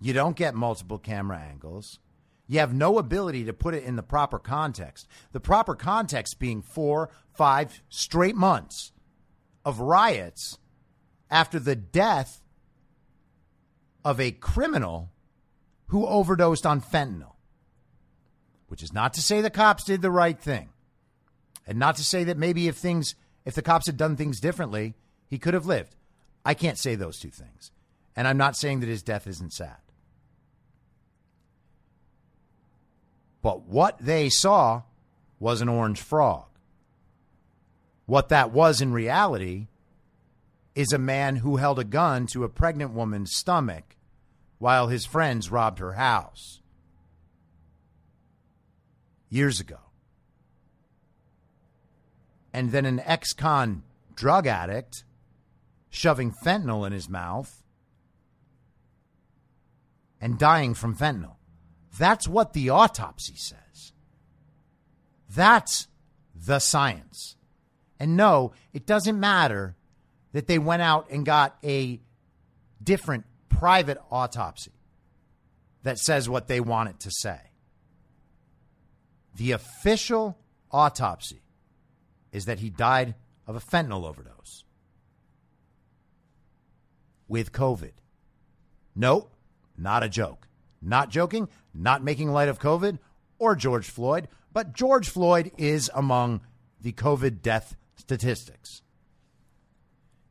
[0.00, 1.98] You don't get multiple camera angles.
[2.46, 5.06] You have no ability to put it in the proper context.
[5.32, 8.92] The proper context being four, five straight months
[9.64, 10.58] of riots
[11.30, 12.42] after the death
[14.04, 15.10] of a criminal
[15.86, 17.32] who overdosed on fentanyl.
[18.68, 20.70] Which is not to say the cops did the right thing.
[21.66, 23.14] And not to say that maybe if things,
[23.46, 24.94] if the cops had done things differently,
[25.28, 25.96] he could have lived.
[26.44, 27.70] I can't say those two things.
[28.14, 29.76] And I'm not saying that his death isn't sad.
[33.44, 34.84] But what they saw
[35.38, 36.46] was an orange frog.
[38.06, 39.66] What that was in reality
[40.74, 43.96] is a man who held a gun to a pregnant woman's stomach
[44.56, 46.62] while his friends robbed her house
[49.28, 49.80] years ago.
[52.50, 53.82] And then an ex con
[54.14, 55.04] drug addict
[55.90, 57.62] shoving fentanyl in his mouth
[60.18, 61.36] and dying from fentanyl.
[61.98, 63.92] That's what the autopsy says.
[65.30, 65.88] That's
[66.34, 67.36] the science.
[68.00, 69.76] And no, it doesn't matter
[70.32, 72.00] that they went out and got a
[72.82, 74.72] different private autopsy
[75.84, 77.38] that says what they want it to say.
[79.36, 80.36] The official
[80.70, 81.42] autopsy
[82.32, 83.14] is that he died
[83.46, 84.64] of a fentanyl overdose
[87.28, 87.92] with COVID.
[88.96, 89.28] No,
[89.76, 90.48] not a joke.
[90.84, 92.98] Not joking, not making light of COVID
[93.38, 96.42] or George Floyd, but George Floyd is among
[96.80, 98.82] the COVID death statistics.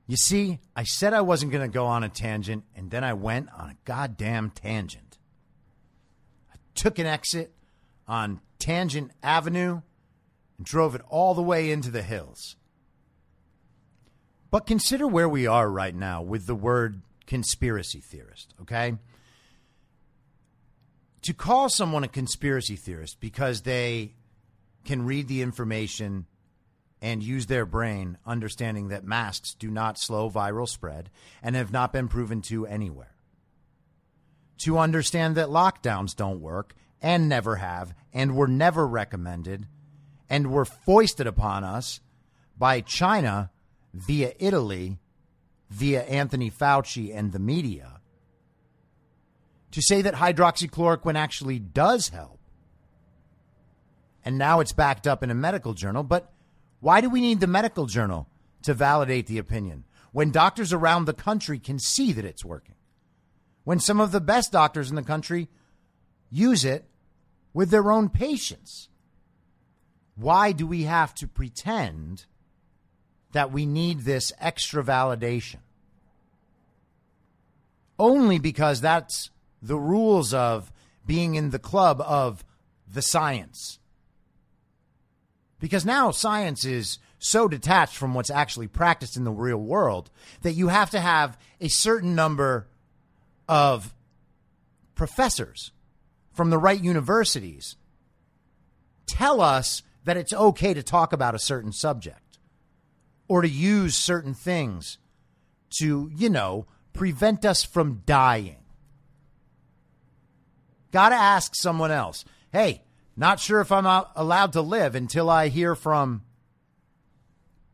[0.06, 3.14] You see, I said I wasn't going to go on a tangent, and then I
[3.14, 5.18] went on a goddamn tangent.
[6.54, 7.54] I took an exit
[8.08, 9.82] on Tangent Avenue
[10.58, 12.58] and drove it all the way into the hills.
[14.52, 18.96] But consider where we are right now with the word conspiracy theorist, okay?
[21.24, 24.14] To call someone a conspiracy theorist because they
[24.84, 26.26] can read the information
[27.02, 31.10] and use their brain, understanding that masks do not slow viral spread
[31.42, 33.16] and have not been proven to anywhere.
[34.60, 39.68] To understand that lockdowns don't work and never have and were never recommended
[40.30, 42.00] and were foisted upon us
[42.58, 43.52] by China
[43.94, 44.98] via Italy,
[45.70, 47.93] via Anthony Fauci and the media.
[49.74, 52.40] To say that hydroxychloroquine actually does help.
[54.24, 56.32] And now it's backed up in a medical journal, but
[56.80, 58.28] why do we need the medical journal
[58.62, 62.76] to validate the opinion when doctors around the country can see that it's working?
[63.64, 65.50] When some of the best doctors in the country
[66.30, 66.86] use it
[67.52, 68.90] with their own patients?
[70.16, 72.26] Why do we have to pretend
[73.32, 75.60] that we need this extra validation?
[77.98, 79.32] Only because that's
[79.64, 80.72] the rules of
[81.06, 82.44] being in the club of
[82.92, 83.80] the science.
[85.60, 90.12] Because now science is so detached from what's actually practiced in the real world
[90.42, 92.68] that you have to have a certain number
[93.48, 93.96] of
[94.96, 95.72] professors
[96.34, 97.78] from the right universities
[99.08, 102.40] tell us that it's okay to talk about a certain subject
[103.28, 104.98] or to use certain things
[105.70, 108.63] to, you know, prevent us from dying.
[110.94, 112.24] Got to ask someone else.
[112.52, 112.84] Hey,
[113.18, 116.22] not sure if I'm allowed to live until I hear from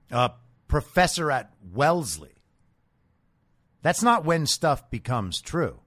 [0.09, 0.31] a
[0.69, 2.31] professor at Wellesley.
[3.81, 5.81] That's not when stuff becomes true.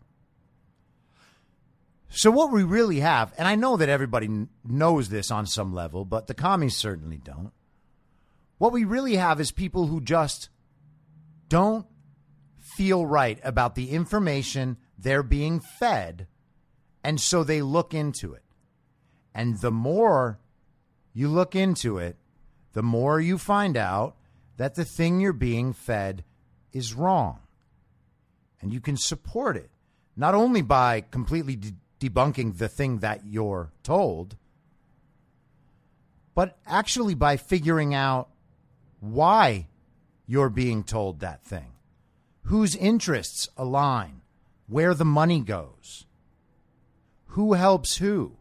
[2.10, 6.04] So, what we really have, and I know that everybody knows this on some level,
[6.04, 7.52] but the commies certainly don't.
[8.58, 10.50] What we really have is people who just
[11.48, 11.86] don't
[12.76, 16.26] feel right about the information they're being fed,
[17.04, 18.42] and so they look into it.
[19.34, 20.38] And the more
[21.14, 22.16] you look into it,
[22.72, 24.16] the more you find out
[24.56, 26.24] that the thing you're being fed
[26.72, 27.40] is wrong.
[28.60, 29.70] And you can support it,
[30.16, 34.36] not only by completely de- debunking the thing that you're told,
[36.34, 38.28] but actually by figuring out
[39.00, 39.66] why
[40.26, 41.72] you're being told that thing,
[42.44, 44.22] whose interests align,
[44.66, 46.06] where the money goes,
[47.32, 48.36] who helps who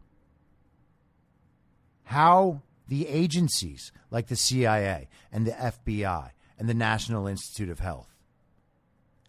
[2.04, 8.14] how the agencies like the CIA and the FBI and the National Institute of Health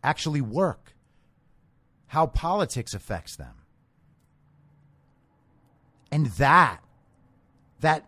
[0.03, 0.95] actually work,
[2.07, 3.55] how politics affects them.
[6.11, 6.81] And that,
[7.79, 8.05] that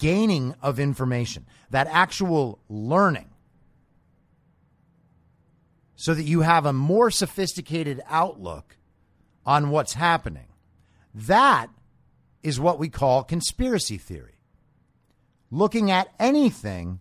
[0.00, 3.30] gaining of information, that actual learning,
[5.94, 8.77] so that you have a more sophisticated outlook
[9.48, 10.44] on what's happening,
[11.14, 11.68] that
[12.42, 14.34] is what we call conspiracy theory.
[15.50, 17.00] Looking at anything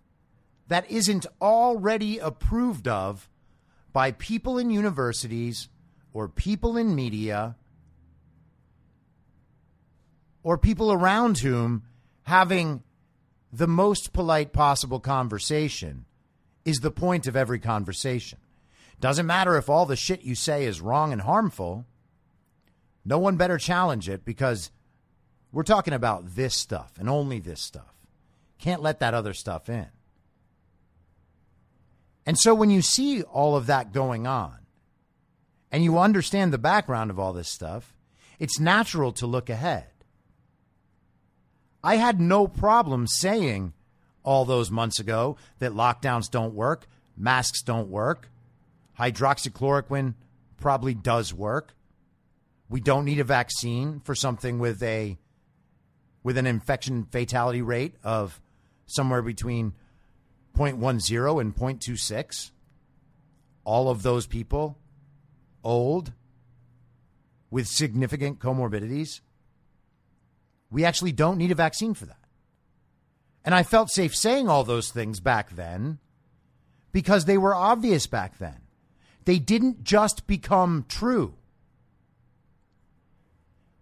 [0.69, 3.29] that isn't already approved of
[3.91, 5.67] by people in universities
[6.13, 7.57] or people in media
[10.41, 11.83] or people around whom
[12.23, 12.81] having
[13.51, 16.05] the most polite possible conversation
[16.63, 18.39] is the point of every conversation.
[19.01, 21.85] Doesn't matter if all the shit you say is wrong and harmful.
[23.07, 24.69] No one better challenge it because
[25.53, 27.95] we're talking about this stuff and only this stuff.
[28.59, 29.87] Can't let that other stuff in.
[32.25, 34.57] And so when you see all of that going on
[35.71, 37.95] and you understand the background of all this stuff,
[38.39, 39.87] it's natural to look ahead.
[41.81, 43.71] I had no problem saying
[44.21, 48.29] all those months ago that lockdowns don't work, masks don't work,
[48.99, 50.15] hydroxychloroquine
[50.57, 51.73] probably does work.
[52.69, 55.17] We don't need a vaccine for something with a
[56.23, 58.41] with an infection fatality rate of
[58.85, 59.73] somewhere between
[60.57, 62.51] 0.10 and 0.26.
[63.63, 64.77] All of those people
[65.63, 66.13] old
[67.49, 69.21] with significant comorbidities.
[70.69, 72.19] We actually don't need a vaccine for that.
[73.45, 75.99] And I felt safe saying all those things back then
[76.91, 78.61] because they were obvious back then.
[79.23, 81.35] They didn't just become true.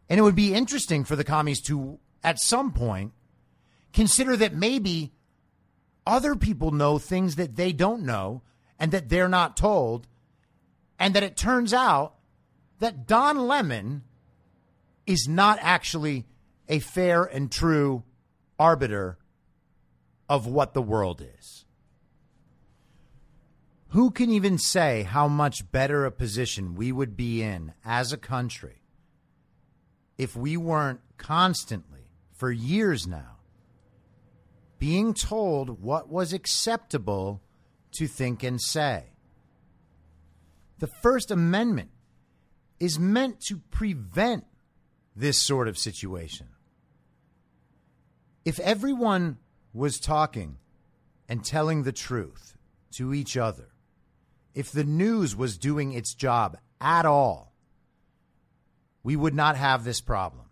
[0.09, 3.13] And it would be interesting for the commies to, at some point,
[3.93, 5.13] consider that maybe
[6.05, 8.43] other people know things that they don't know
[8.79, 10.07] and that they're not told,
[10.99, 12.15] and that it turns out
[12.79, 14.03] that Don Lemon
[15.05, 16.25] is not actually
[16.67, 18.03] a fair and true
[18.59, 19.17] arbiter
[20.27, 21.65] of what the world is.
[23.89, 28.17] Who can even say how much better a position we would be in as a
[28.17, 28.81] country
[30.17, 33.37] if we weren't constantly, for years now,
[34.77, 37.41] being told what was acceptable
[37.93, 39.05] to think and say?
[40.79, 41.89] The First Amendment
[42.79, 44.45] is meant to prevent
[45.15, 46.47] this sort of situation.
[48.43, 49.37] If everyone
[49.73, 50.57] was talking
[51.29, 52.57] and telling the truth
[52.91, 53.69] to each other,
[54.53, 57.54] if the news was doing its job at all,
[59.05, 60.45] we would not have this problem.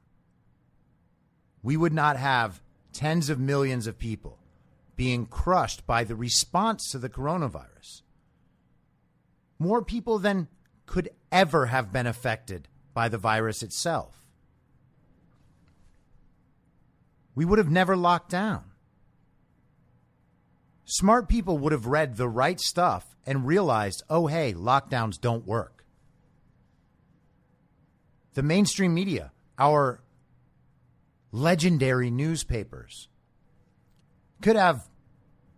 [1.63, 2.61] We would not have
[2.93, 4.37] tens of millions of people
[4.95, 8.03] being crushed by the response to the coronavirus.
[9.57, 10.49] More people than
[10.85, 14.23] could ever have been affected by the virus itself.
[17.33, 18.65] We would have never locked down.
[20.85, 25.82] Smart people would have read the right stuff and realized, oh, hey, lockdowns don't work.
[28.33, 30.01] The mainstream media, our
[31.31, 33.07] legendary newspapers,
[34.41, 34.89] could have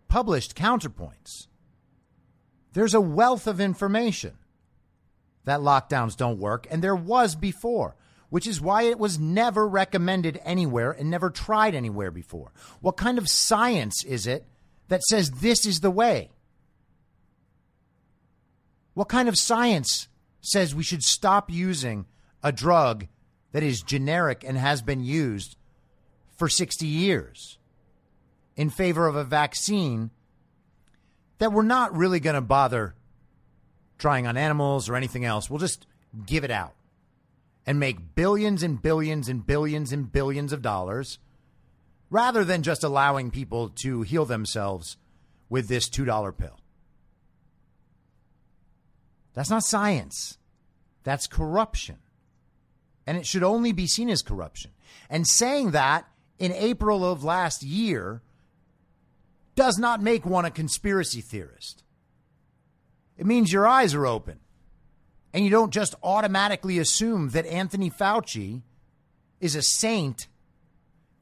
[0.07, 1.47] published counterpoints.
[2.73, 4.33] There's a wealth of information
[5.45, 7.95] that lockdowns don't work, and there was before,
[8.29, 12.51] which is why it was never recommended anywhere and never tried anywhere before.
[12.81, 14.45] What kind of science is it
[14.89, 16.31] that says this is the way?
[18.93, 20.07] What kind of science
[20.41, 22.05] says we should stop using
[22.45, 23.07] a drug
[23.53, 25.57] that is generic and has been used
[26.37, 27.57] for 60 years
[28.55, 30.11] in favor of a vaccine
[31.39, 32.93] that we're not really going to bother
[33.97, 35.49] trying on animals or anything else?
[35.49, 35.87] We'll just
[36.27, 36.75] give it out
[37.65, 41.17] and make billions and billions and billions and billions of dollars
[42.11, 44.97] rather than just allowing people to heal themselves
[45.49, 46.59] with this $2 pill.
[49.33, 50.37] That's not science.
[51.03, 51.97] That's corruption.
[53.07, 54.71] And it should only be seen as corruption.
[55.09, 56.07] And saying that
[56.39, 58.21] in April of last year
[59.55, 61.83] does not make one a conspiracy theorist.
[63.17, 64.39] It means your eyes are open.
[65.33, 68.61] And you don't just automatically assume that Anthony Fauci
[69.39, 70.27] is a saint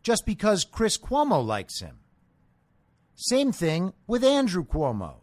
[0.04, 2.00] just because Chris Cuomo likes him.
[3.16, 5.16] Same thing with Andrew Cuomo.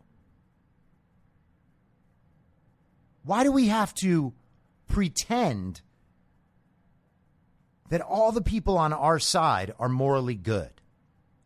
[3.22, 4.32] Why do we have to
[4.88, 5.82] pretend
[7.90, 10.70] that all the people on our side are morally good?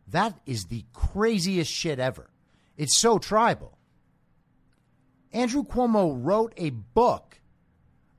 [0.07, 2.29] That is the craziest shit ever.
[2.77, 3.77] It's so tribal.
[5.33, 7.41] Andrew Cuomo wrote a book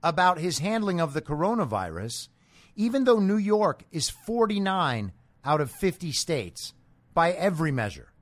[0.03, 2.29] about his handling of the coronavirus,
[2.75, 5.13] even though New York is 49
[5.45, 6.75] out of 50 states
[7.15, 8.13] by every measure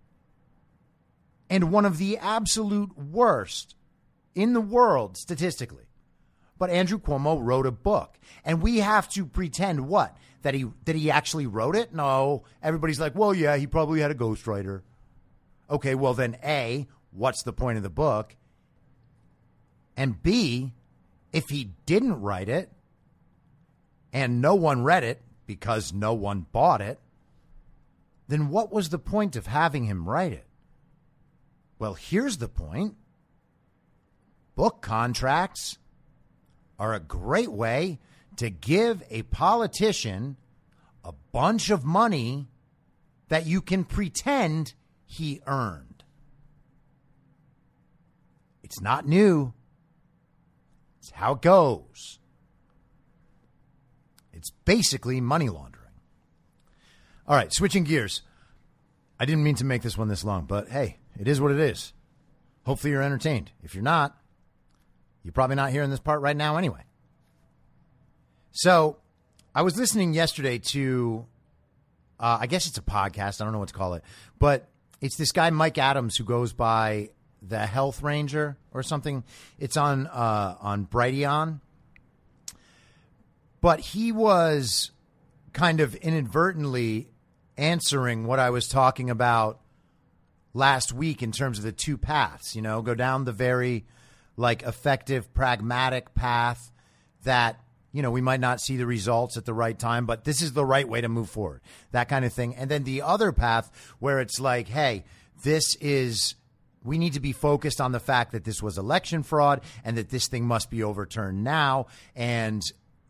[1.50, 3.74] and one of the absolute worst
[4.34, 5.83] in the world statistically.
[6.58, 10.94] But Andrew Cuomo wrote a book, and we have to pretend what that he that
[10.94, 11.92] he actually wrote it.
[11.92, 14.82] No, everybody's like, well, yeah, he probably had a ghostwriter.
[15.68, 18.36] Okay, well then, a what's the point of the book?
[19.96, 20.72] And B,
[21.32, 22.70] if he didn't write it,
[24.12, 27.00] and no one read it because no one bought it,
[28.28, 30.46] then what was the point of having him write it?
[31.78, 32.96] Well, here's the point
[34.54, 35.78] book contracts
[36.78, 37.98] are a great way
[38.36, 40.36] to give a politician
[41.04, 42.48] a bunch of money
[43.28, 44.74] that you can pretend
[45.06, 46.04] he earned.
[48.62, 49.52] It's not new.
[50.98, 52.18] It's how it goes.
[54.32, 55.84] It's basically money laundering.
[57.26, 58.22] All right, switching gears.
[59.18, 61.60] I didn't mean to make this one this long, but hey, it is what it
[61.60, 61.92] is.
[62.66, 63.52] Hopefully, you're entertained.
[63.62, 64.18] If you're not,
[65.24, 66.82] you're probably not hearing this part right now anyway.
[68.52, 68.98] So,
[69.54, 71.26] I was listening yesterday to,
[72.20, 73.40] uh, I guess it's a podcast.
[73.40, 74.04] I don't know what to call it,
[74.38, 74.68] but
[75.00, 77.10] it's this guy Mike Adams who goes by
[77.40, 79.24] the Health Ranger or something.
[79.58, 81.60] It's on uh, on Brighteon,
[83.60, 84.90] but he was
[85.52, 87.10] kind of inadvertently
[87.56, 89.60] answering what I was talking about
[90.52, 93.84] last week in terms of the two paths, you know, go down the very
[94.36, 96.72] like effective, pragmatic path
[97.24, 97.60] that
[97.94, 100.52] you know, we might not see the results at the right time, but this is
[100.52, 101.60] the right way to move forward.
[101.92, 102.56] That kind of thing.
[102.56, 103.70] And then the other path
[104.00, 105.04] where it's like, hey,
[105.44, 106.34] this is
[106.82, 110.10] we need to be focused on the fact that this was election fraud and that
[110.10, 112.62] this thing must be overturned now and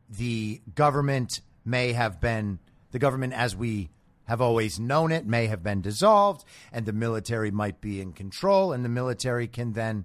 [0.09, 2.59] the government may have been
[2.93, 3.91] the government as we
[4.27, 8.73] have always known it may have been dissolved and the military might be in control
[8.73, 10.05] and the military can then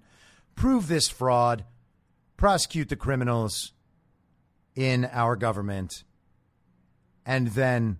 [0.59, 1.63] prove this fraud
[2.35, 3.71] prosecute the criminals
[4.75, 6.03] in our government
[7.25, 7.97] and then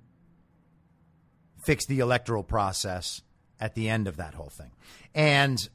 [1.64, 3.22] fix the electoral process
[3.62, 4.72] at the end of that whole thing.
[5.16, 5.70] And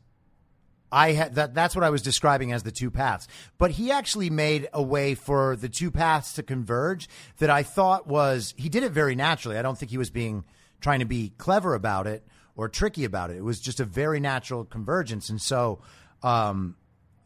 [0.93, 3.29] I had that that's what I was describing as the two paths.
[3.57, 7.09] But he actually made a way for the two paths to converge
[7.39, 9.57] that I thought was he did it very naturally.
[9.57, 10.45] I don't think he was being
[10.83, 12.27] trying to be clever about it
[12.57, 13.39] or tricky about it.
[13.39, 15.31] It was just a very natural convergence.
[15.31, 15.81] And so
[16.25, 16.75] um,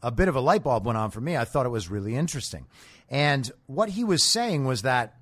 [0.03, 1.37] a bit of a light bulb went on for me.
[1.37, 2.67] I thought it was really interesting.
[3.09, 5.15] And what he was saying was that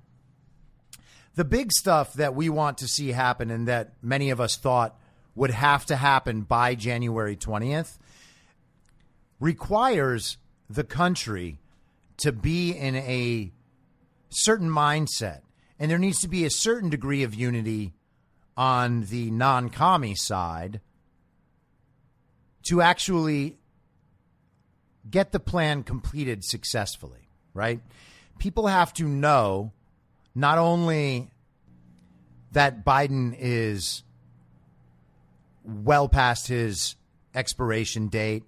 [1.35, 4.99] the big stuff that we want to see happen and that many of us thought
[5.35, 7.97] would have to happen by January 20th
[9.39, 11.59] requires the country
[12.17, 13.51] to be in a
[14.29, 15.41] certain mindset.
[15.79, 17.93] And there needs to be a certain degree of unity
[18.57, 20.81] on the non commie side
[22.63, 23.59] to actually
[25.09, 27.81] get the plan completed successfully, right?
[28.39, 29.71] People have to know
[30.35, 31.29] not only
[32.51, 34.03] that Biden is
[35.63, 36.95] well past his
[37.33, 38.43] expiration date,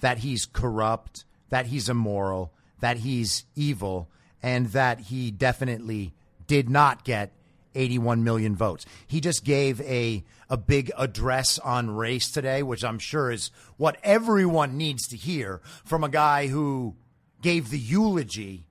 [0.00, 4.08] that he's corrupt, that he's immoral, that he's evil,
[4.42, 6.12] and that he definitely
[6.46, 7.32] did not get
[7.74, 8.86] 81 million votes.
[9.06, 13.96] He just gave a a big address on race today, which I'm sure is what
[14.02, 16.94] everyone needs to hear from a guy who
[17.40, 18.66] gave the eulogy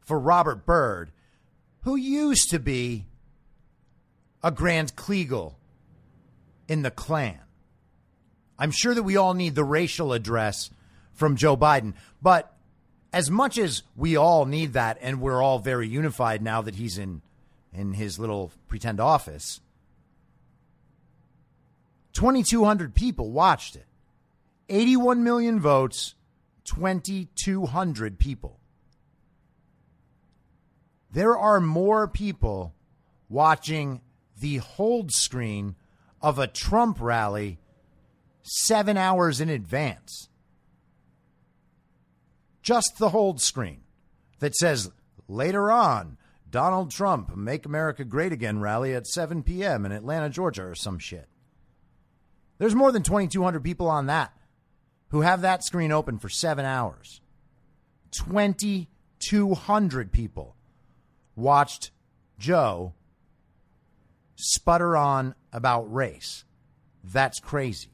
[0.00, 1.10] for Robert Byrd,
[1.80, 3.06] who used to be
[4.42, 5.54] a Grand Kleagle
[6.68, 7.38] in the Klan.
[8.58, 10.68] I'm sure that we all need the racial address
[11.14, 12.54] from Joe Biden, but
[13.12, 16.98] as much as we all need that and we're all very unified now that he's
[16.98, 17.22] in
[17.72, 19.60] in his little pretend office.
[22.12, 23.86] 2,200 people watched it.
[24.68, 26.14] 81 million votes,
[26.64, 28.58] 2,200 people.
[31.10, 32.74] There are more people
[33.28, 34.00] watching
[34.40, 35.76] the hold screen
[36.20, 37.58] of a Trump rally
[38.42, 40.28] seven hours in advance.
[42.62, 43.80] Just the hold screen
[44.38, 44.90] that says
[45.28, 46.16] later on,
[46.52, 49.86] Donald Trump, Make America Great Again rally at 7 p.m.
[49.86, 51.26] in Atlanta, Georgia, or some shit.
[52.58, 54.36] There's more than 2,200 people on that
[55.08, 57.22] who have that screen open for seven hours.
[58.12, 60.54] 2,200 people
[61.34, 61.90] watched
[62.38, 62.92] Joe
[64.36, 66.44] sputter on about race.
[67.02, 67.92] That's crazy.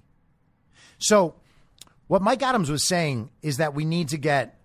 [0.99, 1.37] So,
[2.09, 4.59] what Mike Adams was saying is that we need to get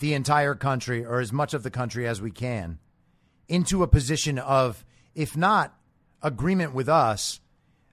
[0.00, 2.80] the entire country, or as much of the country as we can,
[3.48, 4.84] into a position of,
[5.14, 5.76] if not
[6.22, 7.40] agreement with us,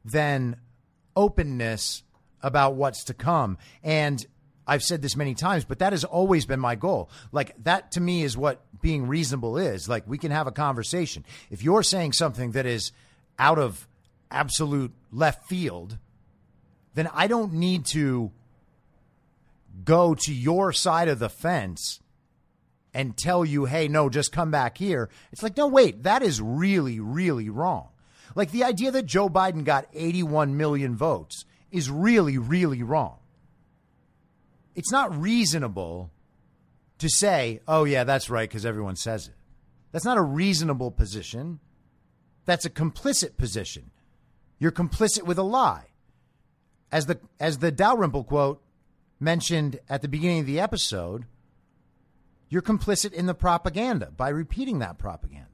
[0.05, 0.55] then
[1.15, 2.03] openness
[2.41, 3.57] about what's to come.
[3.83, 4.25] And
[4.65, 7.09] I've said this many times, but that has always been my goal.
[7.31, 9.89] Like, that to me is what being reasonable is.
[9.89, 11.25] Like, we can have a conversation.
[11.49, 12.91] If you're saying something that is
[13.37, 13.87] out of
[14.29, 15.97] absolute left field,
[16.93, 18.31] then I don't need to
[19.83, 21.99] go to your side of the fence
[22.93, 25.09] and tell you, hey, no, just come back here.
[25.31, 27.89] It's like, no, wait, that is really, really wrong.
[28.35, 33.17] Like the idea that Joe Biden got 81 million votes is really, really wrong.
[34.75, 36.11] It's not reasonable
[36.97, 39.33] to say, oh, yeah, that's right, because everyone says it.
[39.91, 41.59] That's not a reasonable position.
[42.45, 43.91] That's a complicit position.
[44.59, 45.87] You're complicit with a lie.
[46.91, 48.61] As the as the Dalrymple quote
[49.19, 51.25] mentioned at the beginning of the episode,
[52.51, 55.47] you're complicit in the propaganda by repeating that propaganda.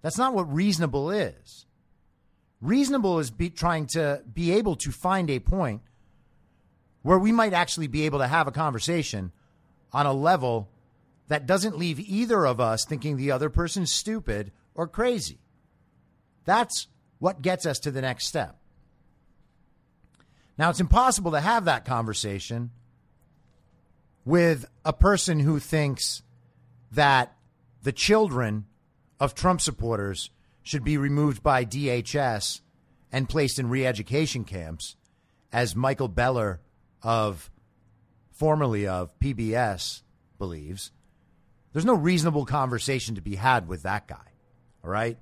[0.00, 1.66] That's not what reasonable is.
[2.62, 5.82] Reasonable is be trying to be able to find a point
[7.02, 9.32] where we might actually be able to have a conversation
[9.92, 10.70] on a level
[11.26, 15.40] that doesn't leave either of us thinking the other person's stupid or crazy.
[16.44, 16.86] That's
[17.18, 18.56] what gets us to the next step.
[20.56, 22.70] Now, it's impossible to have that conversation
[24.24, 26.22] with a person who thinks
[26.92, 27.36] that
[27.82, 28.66] the children
[29.20, 30.30] of Trump supporters
[30.62, 32.60] should be removed by DHS
[33.12, 34.96] and placed in re education camps,
[35.52, 36.60] as Michael Beller
[37.02, 37.50] of
[38.32, 40.02] formerly of PBS
[40.38, 40.90] believes,
[41.72, 44.32] There's no reasonable conversation to be had with that guy.
[44.82, 45.18] All right?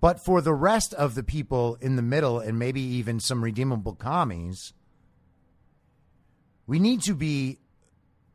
[0.00, 3.94] But for the rest of the people in the middle and maybe even some redeemable
[3.94, 4.72] commies,
[6.70, 7.58] we need to be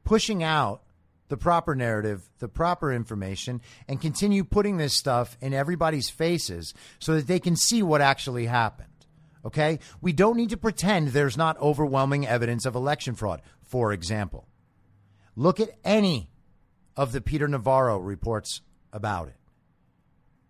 [0.03, 0.81] pushing out
[1.29, 7.15] the proper narrative, the proper information, and continue putting this stuff in everybody's faces so
[7.15, 8.89] that they can see what actually happened.
[9.45, 9.79] Okay?
[10.01, 14.49] We don't need to pretend there's not overwhelming evidence of election fraud, for example.
[15.37, 16.29] Look at any
[16.97, 18.59] of the Peter Navarro reports
[18.91, 19.37] about it.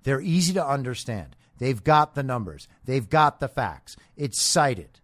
[0.01, 1.35] They're easy to understand.
[1.59, 3.95] They've got the numbers, they've got the facts.
[4.17, 5.01] It's cited.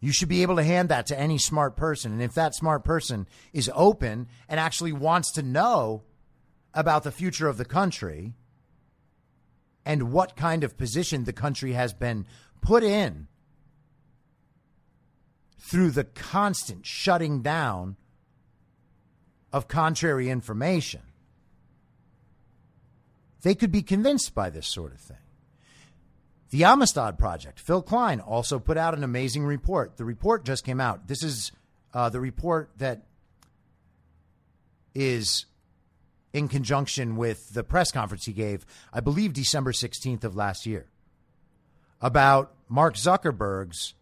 [0.00, 2.12] You should be able to hand that to any smart person.
[2.12, 6.04] And if that smart person is open and actually wants to know
[6.72, 8.34] about the future of the country
[9.84, 12.26] and what kind of position the country has been
[12.60, 13.26] put in
[15.58, 17.96] through the constant shutting down
[19.52, 21.02] of contrary information,
[23.42, 25.16] they could be convinced by this sort of thing.
[26.50, 29.96] The Amistad Project, Phil Kline also put out an amazing report.
[29.96, 31.06] The report just came out.
[31.06, 31.52] This is
[31.92, 33.02] uh, the report that
[34.94, 35.44] is
[36.32, 40.86] in conjunction with the press conference he gave, I believe December 16th of last year,
[42.00, 43.94] about Mark Zuckerberg's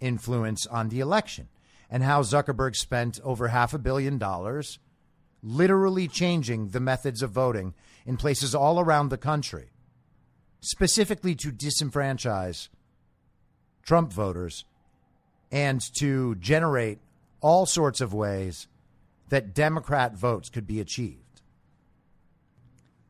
[0.00, 1.48] influence on the election
[1.90, 4.78] and how Zuckerberg spent over half a billion dollars
[5.42, 7.74] literally changing the methods of voting
[8.06, 9.70] in places all around the country,
[10.62, 12.68] specifically to disenfranchise
[13.84, 14.64] Trump voters
[15.50, 16.98] and to generate
[17.40, 18.68] all sorts of ways
[19.28, 21.42] that Democrat votes could be achieved,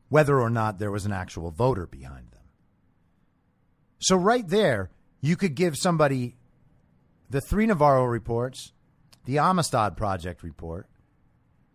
[0.08, 2.40] whether or not there was an actual voter behind them.
[3.98, 4.90] So, right there,
[5.20, 6.36] you could give somebody
[7.28, 8.72] the three Navarro reports,
[9.24, 10.88] the Amistad Project report,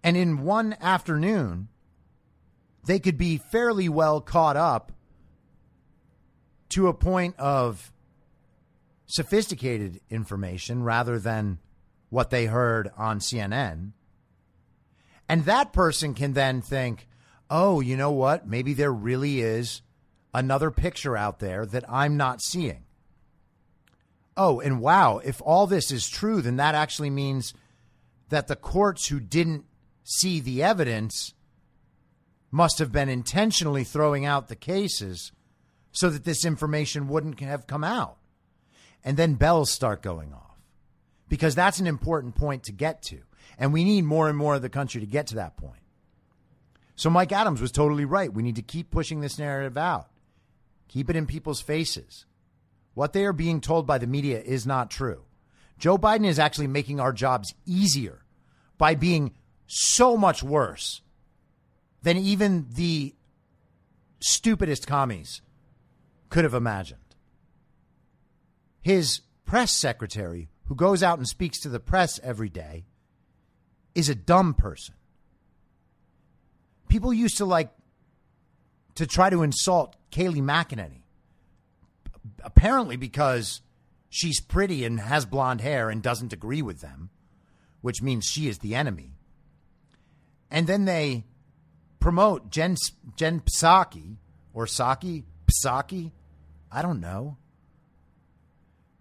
[0.04, 1.68] and in one afternoon,
[2.86, 4.92] they could be fairly well caught up
[6.70, 7.92] to a point of
[9.06, 11.60] sophisticated information rather than
[12.10, 13.92] what they heard on CNN.
[15.30, 17.08] And that person can then think,
[17.50, 18.48] oh, you know what?
[18.48, 19.82] Maybe there really is
[20.34, 22.84] another picture out there that I'm not seeing.
[24.36, 27.54] Oh, and wow, if all this is true, then that actually means
[28.30, 29.66] that the courts who didn't
[30.04, 31.34] see the evidence
[32.52, 35.32] must have been intentionally throwing out the cases
[35.98, 38.18] so that this information wouldn't have come out.
[39.04, 40.60] And then bells start going off
[41.28, 43.22] because that's an important point to get to.
[43.58, 45.82] And we need more and more of the country to get to that point.
[46.96, 48.32] So Mike Adams was totally right.
[48.32, 50.08] We need to keep pushing this narrative out,
[50.88, 52.26] keep it in people's faces.
[52.94, 55.24] What they are being told by the media is not true.
[55.80, 58.24] Joe Biden is actually making our jobs easier
[58.78, 59.34] by being
[59.66, 61.02] so much worse
[62.04, 63.16] than even the
[64.20, 65.42] stupidest commies
[66.30, 67.00] could have imagined.
[68.82, 72.86] His press secretary, who goes out and speaks to the press every day,
[73.96, 74.96] is a dumb person.
[76.88, 77.72] People used to like
[78.96, 81.02] to try to insult Kayleigh McEnany,
[82.44, 83.62] apparently because
[84.10, 87.10] she's pretty and has blonde hair and doesn't agree with them,
[87.82, 89.12] which means she is the enemy.
[90.50, 91.26] And then they
[92.00, 92.76] promote Jen
[93.16, 94.18] Jen Psaki
[94.54, 96.12] or Psaki Psaki,
[96.72, 97.38] I don't know,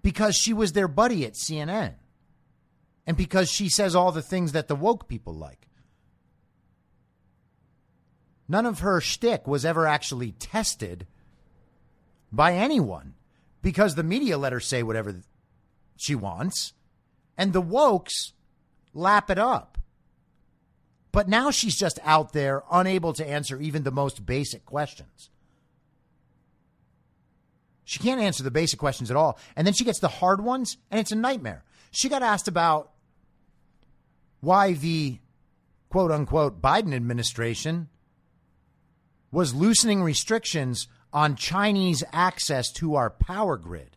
[0.03, 1.95] because she was their buddy at CNN,
[3.07, 5.69] and because she says all the things that the woke people like.
[8.49, 11.07] None of her shtick was ever actually tested
[12.31, 13.15] by anyone
[13.63, 15.21] because the media let her say whatever
[15.97, 16.73] she wants,
[17.37, 18.33] and the wokes
[18.95, 19.79] lap it up.
[21.11, 25.31] But now she's just out there, unable to answer even the most basic questions.
[27.87, 29.39] She can't answer the basic questions at all.
[29.55, 31.63] And then she gets the hard ones, and it's a nightmare.
[31.93, 32.91] She got asked about
[34.41, 35.21] why the
[35.89, 37.89] quote unquote Biden administration
[39.31, 43.97] was loosening restrictions on Chinese access to our power grid.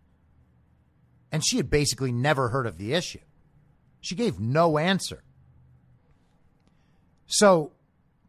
[1.31, 3.19] And she had basically never heard of the issue.
[4.01, 5.23] She gave no answer.
[7.25, 7.71] So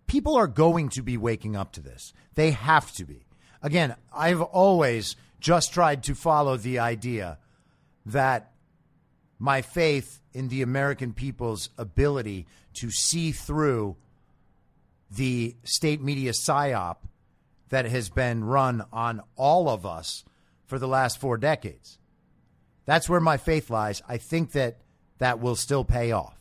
[0.07, 2.15] people are going to be waking up to this.
[2.35, 3.27] They have to be.
[3.63, 7.39] Again, I've always just tried to follow the idea
[8.07, 8.53] that
[9.39, 13.97] my faith in the American people's ability to see through
[15.11, 16.97] the state media psyop
[17.71, 20.25] that has been run on all of us
[20.67, 21.99] for the last four decades.
[22.85, 24.03] That's where my faith lies.
[24.09, 24.79] I think that
[25.19, 26.37] that will still pay off.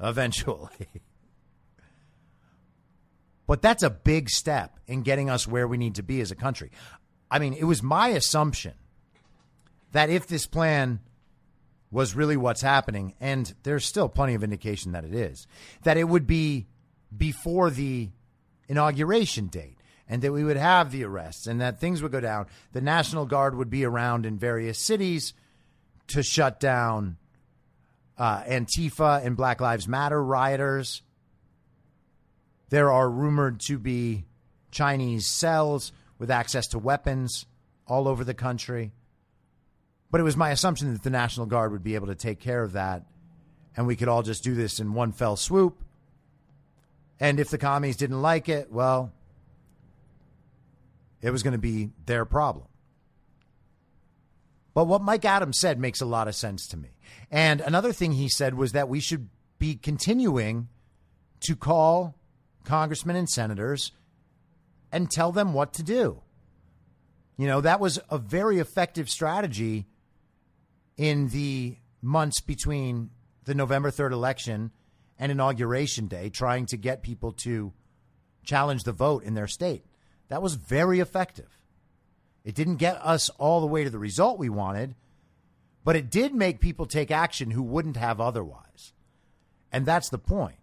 [0.00, 0.88] eventually.
[3.46, 6.34] but that's a big step in getting us where we need to be as a
[6.34, 6.70] country.
[7.30, 8.74] I mean, it was my assumption
[9.92, 11.00] that if this plan
[11.90, 15.46] was really what's happening, and there's still plenty of indication that it is,
[15.84, 16.66] that it would be
[17.16, 18.10] before the
[18.68, 22.46] inauguration date and that we would have the arrests and that things would go down.
[22.72, 25.32] The National Guard would be around in various cities
[26.08, 27.16] to shut down
[28.18, 31.02] uh, Antifa and Black Lives Matter rioters.
[32.70, 34.24] There are rumored to be
[34.70, 37.46] Chinese cells with access to weapons
[37.86, 38.92] all over the country.
[40.10, 42.62] But it was my assumption that the National Guard would be able to take care
[42.62, 43.04] of that
[43.76, 45.82] and we could all just do this in one fell swoop.
[47.20, 49.12] And if the commies didn't like it, well,
[51.20, 52.66] it was going to be their problem.
[54.74, 56.90] But what Mike Adams said makes a lot of sense to me.
[57.30, 60.68] And another thing he said was that we should be continuing
[61.40, 62.16] to call
[62.64, 63.92] congressmen and senators
[64.94, 66.22] and tell them what to do.
[67.36, 69.86] You know, that was a very effective strategy
[70.96, 73.10] in the months between
[73.44, 74.70] the November 3rd election
[75.18, 77.72] and inauguration day, trying to get people to
[78.44, 79.84] challenge the vote in their state.
[80.28, 81.58] That was very effective.
[82.44, 84.94] It didn't get us all the way to the result we wanted,
[85.82, 88.92] but it did make people take action who wouldn't have otherwise.
[89.72, 90.60] And that's the point.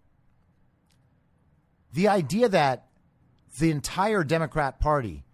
[1.92, 2.86] The idea that
[3.58, 5.24] the entire Democrat Party,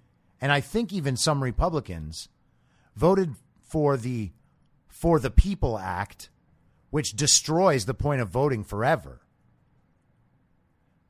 [0.41, 2.29] and I think even some Republicans,
[2.97, 4.33] voted for the
[4.89, 6.31] For the People Act,
[6.91, 9.21] which destroys the point of voting forever.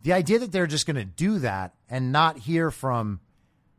[0.02, 3.20] The idea that they're just going to do that and not hear from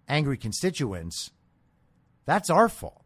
[0.07, 1.31] angry constituents
[2.29, 3.01] that's our fault.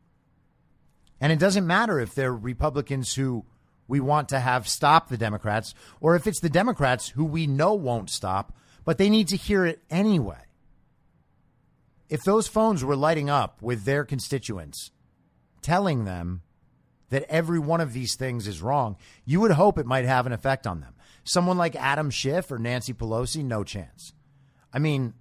[1.21, 3.45] And it doesn't matter if they're Republicans who
[3.87, 7.73] we want to have stop the Democrats or if it's the Democrats who we know
[7.73, 8.53] won't stop,
[8.85, 10.41] but they need to hear it anyway.
[12.09, 14.91] If those phones were lighting up with their constituents,
[15.61, 16.41] telling them
[17.09, 20.33] that every one of these things is wrong, you would hope it might have an
[20.33, 20.93] effect on them.
[21.23, 24.13] Someone like Adam Schiff or Nancy Pelosi, no chance.
[24.73, 25.13] I mean,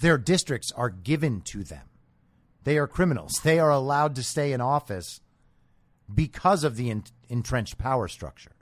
[0.00, 1.88] their districts are given to them.
[2.64, 3.32] They are criminals.
[3.42, 5.20] They are allowed to stay in office
[6.12, 8.52] because of the entrenched power structure.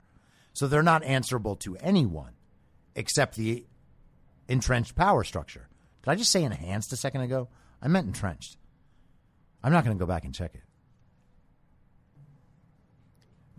[0.53, 2.33] So they're not answerable to anyone
[2.95, 3.65] except the
[4.47, 5.67] entrenched power structure.
[6.03, 7.49] Did I just say enhanced a second ago?
[7.81, 8.57] I meant entrenched.
[9.63, 10.61] I'm not going to go back and check it.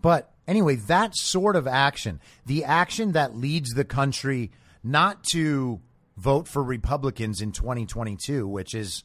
[0.01, 4.51] But anyway, that sort of action, the action that leads the country
[4.83, 5.81] not to
[6.15, 9.03] vote for Republicans in 2022, which is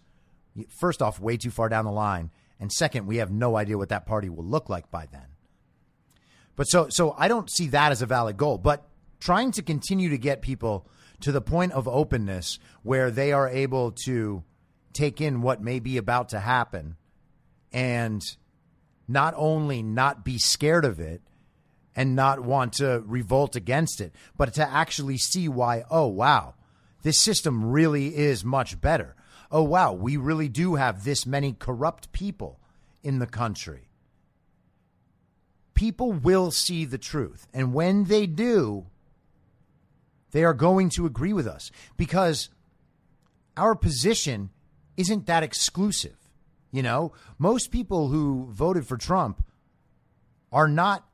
[0.79, 2.31] first off, way too far down the line.
[2.59, 5.25] And second, we have no idea what that party will look like by then.
[6.57, 8.59] But so, so I don't see that as a valid goal.
[8.59, 8.87] But
[9.19, 10.87] trying to continue to get people
[11.21, 14.43] to the point of openness where they are able to
[14.93, 16.97] take in what may be about to happen
[17.73, 18.37] and
[19.07, 21.21] not only not be scared of it
[21.95, 26.55] and not want to revolt against it, but to actually see why, oh, wow,
[27.03, 29.15] this system really is much better
[29.51, 32.61] oh, wow, we really do have this many corrupt people
[33.03, 33.89] in the country.
[35.75, 37.49] People will see the truth.
[37.53, 38.87] And when they do,
[40.33, 42.49] they are going to agree with us because
[43.57, 44.51] our position
[44.97, 46.17] isn't that exclusive.
[46.73, 49.45] You know, most people who voted for Trump
[50.53, 51.07] are not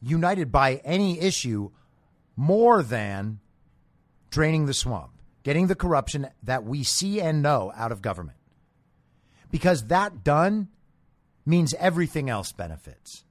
[0.00, 1.70] united by any issue
[2.36, 3.40] more than
[4.30, 8.38] draining the swamp getting the corruption that we see and know out of government.
[9.50, 10.68] Because that done
[11.44, 13.24] means everything else benefits.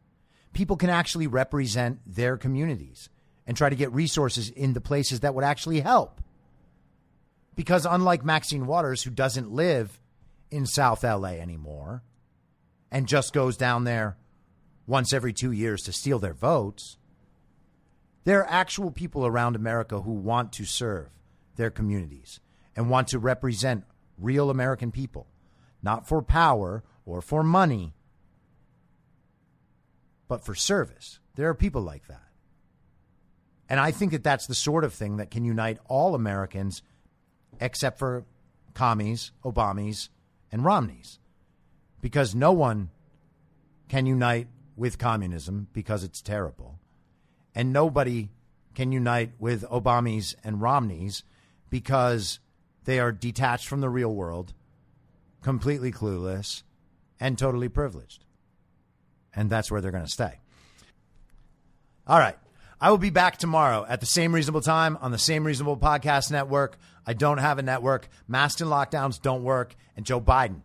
[0.53, 3.09] People can actually represent their communities
[3.51, 6.21] and try to get resources in the places that would actually help.
[7.53, 9.99] Because unlike Maxine Waters, who doesn't live
[10.49, 12.01] in South LA anymore
[12.89, 14.15] and just goes down there
[14.87, 16.95] once every two years to steal their votes,
[18.23, 21.09] there are actual people around America who want to serve
[21.57, 22.39] their communities
[22.73, 23.83] and want to represent
[24.17, 25.27] real American people,
[25.83, 27.95] not for power or for money,
[30.29, 31.19] but for service.
[31.35, 32.30] There are people like that.
[33.71, 36.81] And I think that that's the sort of thing that can unite all Americans
[37.61, 38.25] except for
[38.73, 40.09] commies, Obamas,
[40.51, 41.19] and Romneys.
[42.01, 42.89] Because no one
[43.87, 46.79] can unite with communism because it's terrible.
[47.55, 48.27] And nobody
[48.75, 51.23] can unite with Obamas and Romneys
[51.69, 52.39] because
[52.83, 54.53] they are detached from the real world,
[55.41, 56.63] completely clueless,
[57.21, 58.25] and totally privileged.
[59.33, 60.39] And that's where they're going to stay.
[62.05, 62.35] All right.
[62.81, 66.31] I will be back tomorrow at the same reasonable time on the same reasonable podcast
[66.31, 66.79] network.
[67.05, 68.09] I don't have a network.
[68.27, 69.75] Masks and lockdowns don't work.
[69.95, 70.61] And Joe Biden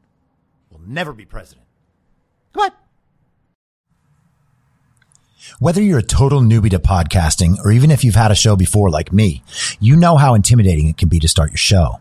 [0.71, 1.67] will never be president.
[2.55, 2.71] Come.
[5.59, 8.89] Whether you're a total newbie to podcasting or even if you've had a show before
[8.89, 9.43] like me,
[9.79, 12.01] you know how intimidating it can be to start your show.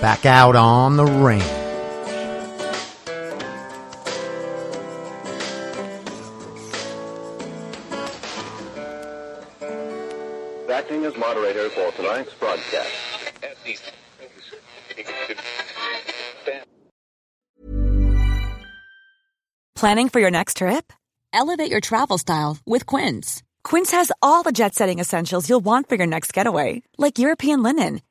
[0.00, 1.42] Back out on the range.
[10.70, 12.90] Acting as moderator for tonight's broadcast.
[19.74, 20.92] Planning for your next trip?
[21.32, 23.42] Elevate your travel style with Quince.
[23.62, 27.62] Quince has all the jet setting essentials you'll want for your next getaway, like European
[27.62, 28.00] linen,